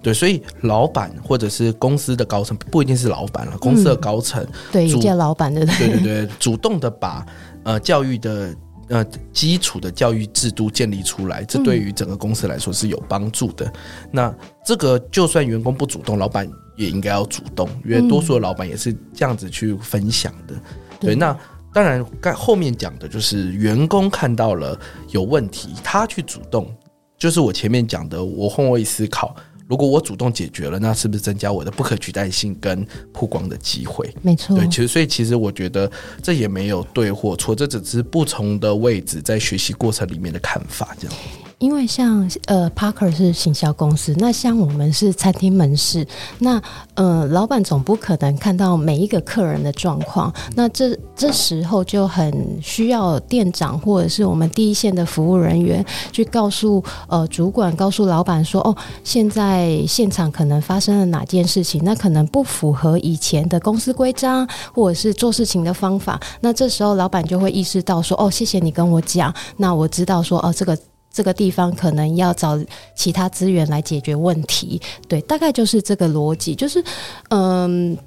[0.04, 7.26] 对，所以老板或者是公司的高层不一定是老板了，公司的高层、嗯、对，叫老板的，对对对，主动的把
[7.64, 8.56] 呃教育的。
[8.90, 13.66] 呃，基础的教育制度建立出来，这对于整个公司来说是有帮助的。
[13.66, 13.74] 嗯、
[14.12, 14.36] 那
[14.66, 20.56] 这个就算员工不主动，老板也应该要主动，因为多数的老板也是这样子去分享的。
[20.56, 20.62] 嗯、
[21.02, 21.38] 对，那
[21.74, 24.80] 当然，该后面讲的就是员工看到了
[25.10, 26.74] 有问题，他去主动，
[27.18, 29.36] 就是我前面讲的，我换位思考。
[29.68, 34.09] 如果我主动解决了，那是不是增加我的不可取代性跟曝光的机会？
[34.22, 35.91] 没错，对，其实所以其实我觉得
[36.24, 41.18] 这也没有对或错，这只是不同的位置在学习过程里面的看法，这样。
[41.60, 46.05] 因为像呃，Parker 是行销公司，那像我们是餐厅门市，
[46.38, 46.62] 那
[46.93, 70.78] 呃，老板总不可能看到每一个客人的状况，那这这时候就很需要店长或者是我们第一线的服务人员去告诉呃主管，告诉老板说，哦，现在现场可能发生了哪件事情，那可能不符合以前的公司规章或者是做事情的方法，那这时候老板就会意识到说，哦，谢谢你跟我讲，那我知道说，哦，这个。
[71.18, 72.55] 这个地方可能要找
[72.93, 76.53] 其他资源来解决问题，对，大概就是这个逻辑。
[76.53, 76.84] 就是，
[77.30, 77.97] 嗯，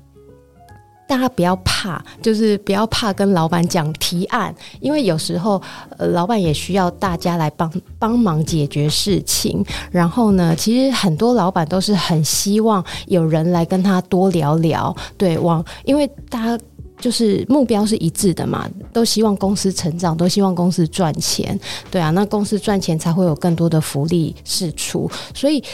[1.09, 5.61] 大家不要怕，就是不要怕跟老板讲提案，因为有时候，
[5.99, 9.65] 呃，老板也需要大家来帮帮忙解决事情。
[9.91, 16.65] 然后呢，其实很多老板都是很希望有人来跟他多聊聊，对，往，因为大家。
[17.01, 21.59] 就是目标是一致的嘛，都希望公司成长，都希望公司赚钱，
[21.91, 25.65] 对啊，那公司赚钱才会有更多的福利释出，所以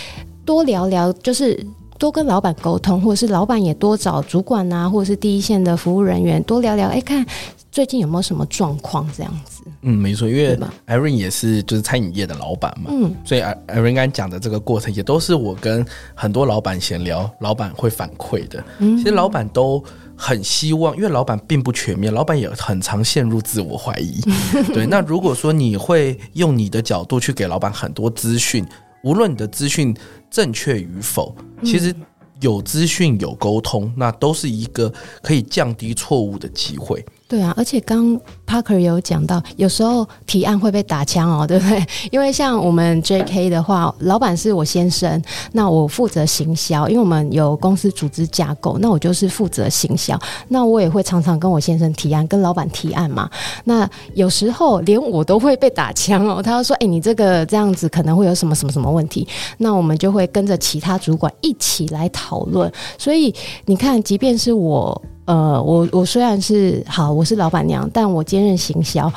[0.44, 1.58] 多聊聊，就是
[1.98, 7.26] 多跟老板沟通，或者是老板也多找主管啊，或者是第一线的服务人员多聊聊，哎，看
[7.72, 9.64] 最近有没有什么状况这样子。
[9.82, 10.56] 嗯，没错，因为
[10.86, 18.62] Irene 也是就是餐饮业的老板嘛，嗯，所以 Irene 刚讲的这个过程也都是我跟很多老板闲聊，老板会反馈的。
[18.78, 19.82] 嗯，其实老板都。
[20.16, 24.20] 很希望，因为老板并不全面，老板也很常陷入自我怀疑。
[24.72, 28.66] 对，那如果说你会用你的角度去给老板很多资讯，
[29.02, 29.94] 无论你的资讯
[30.30, 31.94] 正确与否，其实
[32.40, 34.92] 有资讯有沟通，那都是一个
[35.22, 37.04] 可以降低错误的机会。
[37.28, 41.84] 对啊，而且刚 Parker 有讲到，有时候提案会被打枪哦， 对不对？
[42.10, 45.20] 因为像我们 JK 的话，老板是我先生，
[45.52, 50.18] 那我负责行销，因为我们有公司组织架构，那我就是负责行销，
[50.48, 53.28] 那我也会常常跟我先生提案，跟老板提案嘛。
[53.64, 59.26] 那有时候连我都会被打枪哦，他说：“哎，你这个这样子可能会有什么什么什么问题？”
[59.58, 62.70] 那我们就会跟着其他主管一起来讨论。
[62.96, 63.34] 所以
[63.64, 65.02] 你看，即便是我。
[65.26, 69.10] 呃，我我虽然是好，我是老板娘，但我兼任行销，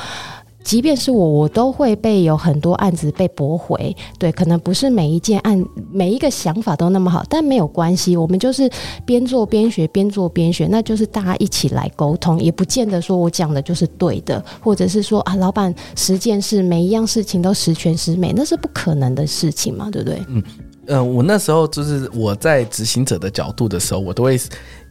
[0.63, 3.93] 即便是我，我都会被有很多案子被驳回。
[4.17, 5.61] 对，可能不是每一件案，
[5.91, 8.70] 每一个想法都那么好，但没有关系，我们就是
[9.05, 20.17] 边做边学，边做边学，那就是大家一起来沟通，也不见得说我讲的就是对的，或者是说啊，老板十件事每一样事情都十全十美，那是不可能的事情嘛，对不对？
[20.30, 20.41] 嗯
[20.88, 24.39] 嗯、呃，我那时候就是我在执行者的角度的时候，我都会。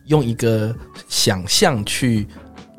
[0.09, 0.75] 用一个
[1.07, 2.27] 想象去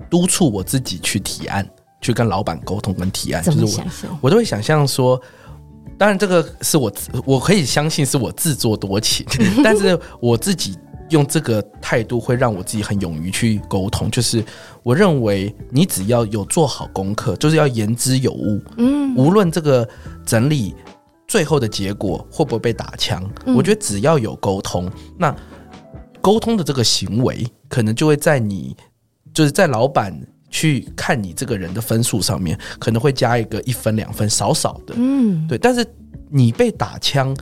[0.09, 1.67] 督促我自己去提案，
[2.01, 3.85] 去跟老板沟通跟提案，就是我
[4.21, 5.21] 我都会想象说，
[5.97, 6.91] 当然这个是我
[7.25, 9.25] 我可以相信是我自作多情，
[9.63, 10.77] 但是我自己
[11.09, 14.43] 用这个态度会让我自己很勇于去沟通，就是
[14.83, 19.87] 我认为你只要有做好功课，就是要言之有物，嗯，无论这个
[20.25, 20.75] 整理
[21.27, 23.23] 最后的结果会不会被打枪，
[23.55, 25.35] 我觉得只要有沟通，那。
[26.21, 28.75] 沟通的这个行为，可能就会在你
[29.33, 30.13] 就是在老板
[30.49, 35.57] 去看你这个人的分数上面，可能会加一个一分两分，少少的，嗯，对。
[35.57, 35.85] 但是
[36.29, 37.35] 你被打枪，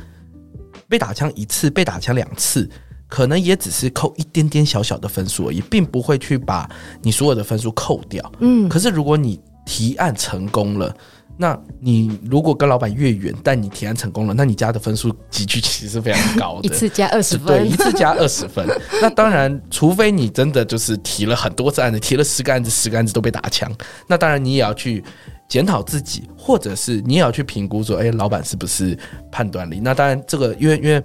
[0.88, 2.70] 被打枪一次，被打枪两次，
[3.08, 6.70] 可能也只是扣一点点小小的分数而已，并不会去把
[7.02, 8.68] 你所有的分数扣掉，嗯。
[8.70, 10.96] 可是如果你提案成功了。
[11.40, 18.68] 那你如果跟老板越远，但你提案成功了，那你加的分数集聚其实是非常高的，一次加二十分，对，一次加二十分。
[19.00, 23.72] 那当然，除非你真的就是提了很多次案子，提了十个案子，十个案子都被打枪，
[24.08, 25.04] 那当然你也要去
[25.48, 28.98] 检讨自己，或者是你也要去评估说，哎，老板是不是
[29.32, 29.80] 判断力？
[29.80, 31.00] 那当然，这个因为因为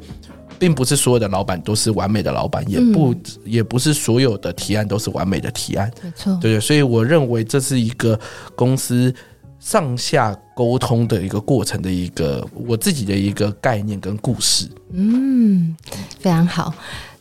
[0.58, 8.18] 并不是所有的老板都是完美的老板，也不、嗯、也不是所有的提案都是完美的提案，没错，对对，所以我认为这是一个
[8.56, 9.14] 公司。
[9.62, 15.76] 上下沟通的一个过程的一个我自己的一个概念跟故事，嗯，
[16.18, 16.74] 非常好。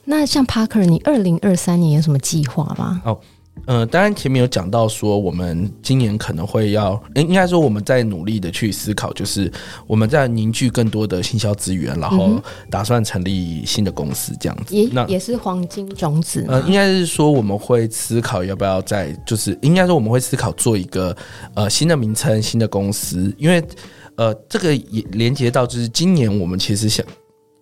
[0.06, 3.02] 那像 Parker，你二零二三年有什么计划吗？
[3.06, 3.20] 哦。
[3.66, 9.52] 呃，当然前面有讲到说，我们今年可能会要，应该说我们在努力的去思考，就是
[9.86, 12.42] 我们在凝聚更多的行销资源，然后
[12.72, 14.76] 打算成立新的公司这样子。
[14.76, 16.44] 也那也是黄金种子。
[16.48, 21.16] 呃，应该是说我们会思考要不要再，就是应该说我们会思考做一个
[21.54, 23.64] 呃新的名称、新的公司，因为
[24.16, 27.06] 呃这个也连接到就是今年我们其实想。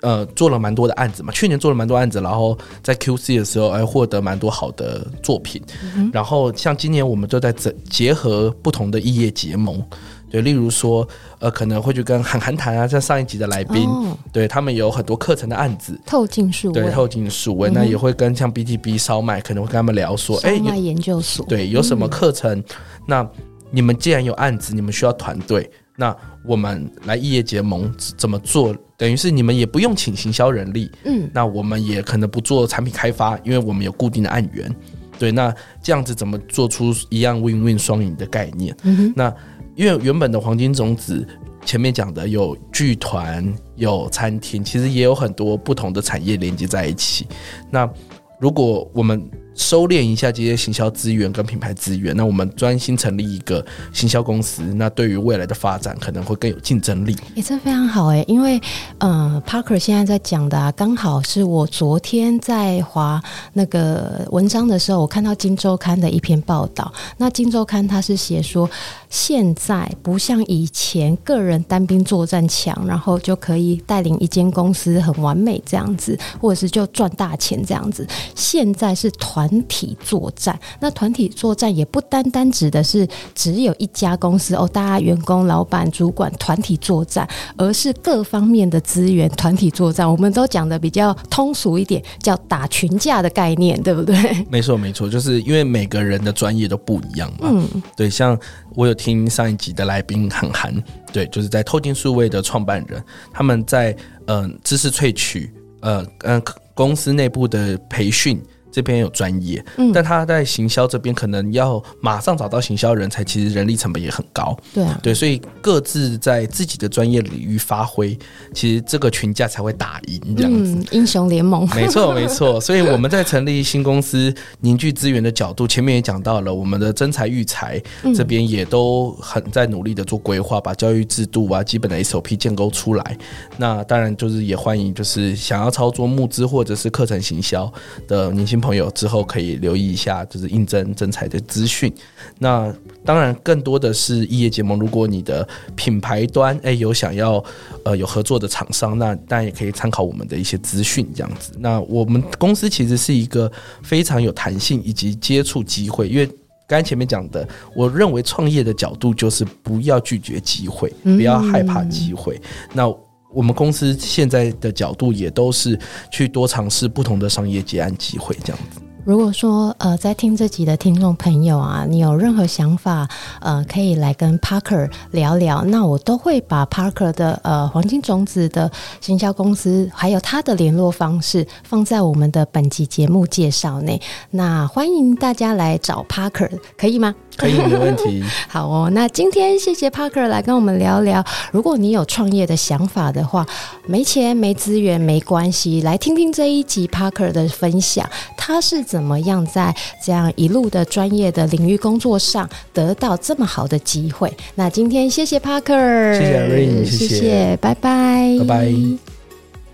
[0.01, 5.61] 呃，做了蛮多的案子嘛，去年做了蛮多案子，然后在 QC 的时候，哎，获得蛮多好的作品。
[5.95, 9.83] 嗯、然后像今年我们就在整结合不同的异业结盟，
[10.31, 11.05] 对，例如说，
[11.39, 22.57] 呃，可能会去跟韩寒谈啊，像上一集的来宾，哦、对他们有很多课程的案子，透镜数，对，透镜数位，嗯、那也会跟像 BTB 烧麦，可能会跟他们聊说，哎，烧麦研究所，对，有什么课程？
[22.59, 22.63] 嗯、
[23.05, 23.29] 那
[23.69, 25.69] 你们既然有案子，你们需要团队。
[25.97, 28.73] 那我们来异业结盟怎么做？
[28.99, 34.69] 等于是你们也不用请行销人力，嗯，那我们也可能不做产品开发，因为我们有固定的案源，
[35.17, 38.75] 对，那这样子怎么做出一样 win-win 双赢的概念？
[38.83, 39.33] 嗯哼，那
[39.75, 41.25] 因为原本的黄金种子
[41.63, 47.25] 前面讲的有剧团、有餐厅，其实也有很多不同的产业连接在一起。
[47.71, 47.89] 那
[48.37, 49.21] 如果我们
[49.59, 57.13] 收敛一下这些行销资源跟品牌资源，那我们专心成立一个行销公司，那对于未来的发展可能会更有竞争力。
[57.35, 58.59] 也这非常好诶，因为
[58.99, 66.91] 呃，Parker 现在在讲的啊，刚好是我昨天在滑那个文章的时候，我看到《金周刊》的一篇报道。
[67.17, 68.67] 那《金周刊》它是写说，
[69.09, 78.07] 现在不像以前个人单兵作战强，然后就可以带领一间公司很完美这样子，或者是就赚大钱这样子。
[78.33, 79.48] 现在是团。
[79.49, 87.27] 团体作战，那团体作战也不单单指的是只有一家公司哦，大家员工、老板、主管团体作战，
[87.57, 90.09] 而是各方面的资源团体作战。
[90.09, 94.15] 我们都讲的比较通俗一点，叫打群架的概念，对不对？
[94.49, 97.49] 没错，没错，就是因为每个人的专业都不一样嘛。
[97.51, 98.37] 嗯，对，像
[98.75, 100.73] 我有听上一集的来宾韩寒，
[101.11, 103.95] 对，就是在透镜数位的创办人，他们在
[104.27, 108.39] 嗯、呃、知识萃取，呃嗯、呃、公司内部的培训。
[108.71, 114.55] 这边有专业，嗯，但他在行销这边可能要马上找到行销人才，其实人力成本也很高。
[114.73, 118.17] 对啊，对，所以各自在自己的专业领域发挥，
[118.53, 120.75] 其实这个群架才会打赢这样子。
[120.75, 122.59] 嗯、英雄联盟，没错没错。
[122.61, 127.81] 所以我们在成立新公司凝聚资源的角度，前面也讲到了，我们的真才育才
[128.15, 133.17] 这边也都很在努力的做规划，把教育制度啊、基本的 SOP 建构出来。
[133.57, 137.71] 那当然就是也欢迎，就是想要操作募资或者是课程行销
[138.07, 138.58] 的年轻。
[138.59, 141.93] 朋友之后可以留意一下，就是应征征才的资讯。
[142.37, 142.73] 那
[143.05, 144.79] 当然，更多的是异业结盟。
[144.79, 147.43] 如果你的品牌端诶、有想要
[147.83, 151.51] 呃有合作的厂商，那当然也可以参考我们的一些资讯这样子。
[151.59, 153.51] 那我们公司其实是一个
[153.81, 156.25] 非常有弹性以及接触机会，因为
[156.67, 162.39] 刚才前面讲的，我认为创业的角度就是不要拒绝机会，不要害怕机会。
[162.73, 162.87] 那
[163.33, 165.79] 我们公司现在的角度也都是
[166.11, 168.81] 去多尝试不同的商业结案机会，这样子。
[169.05, 173.07] 如果说呃，在听这集的听众朋友啊，你有任何想法，
[173.39, 175.63] 呃，可以来跟 Parker 聊聊。
[175.63, 178.69] 那我都会把 Parker 的呃黄金种子的
[179.01, 183.99] 行销公司，还有他的联络方式放在我们的本集节目介绍内。
[184.29, 187.15] 那欢迎大家来找 Parker，可以吗？
[187.39, 188.21] 可以，没问题。
[188.49, 191.23] 好哦，那今天谢谢 Parker 来跟我们聊聊。
[191.51, 193.45] 如果你有创业的想法的话，
[193.85, 199.73] 没钱没资源没关系，来听听这一集 Parker 的分享，他是怎么样在
[200.03, 204.31] 这样一路的专业的领域工作上得到这么好的机会。
[204.55, 209.18] 那今天谢谢 Parker，谢谢 Irene，谢谢，谢谢，拜拜，拜拜。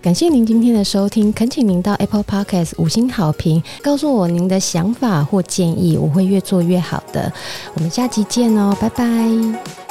[0.06, 7.32] 感谢您今天的收听，恳请您到 Apple Podcast 五星好评，告诉我您的想法或建议，我会越做越好的。
[7.74, 9.85] 我们下集见哦，拜拜。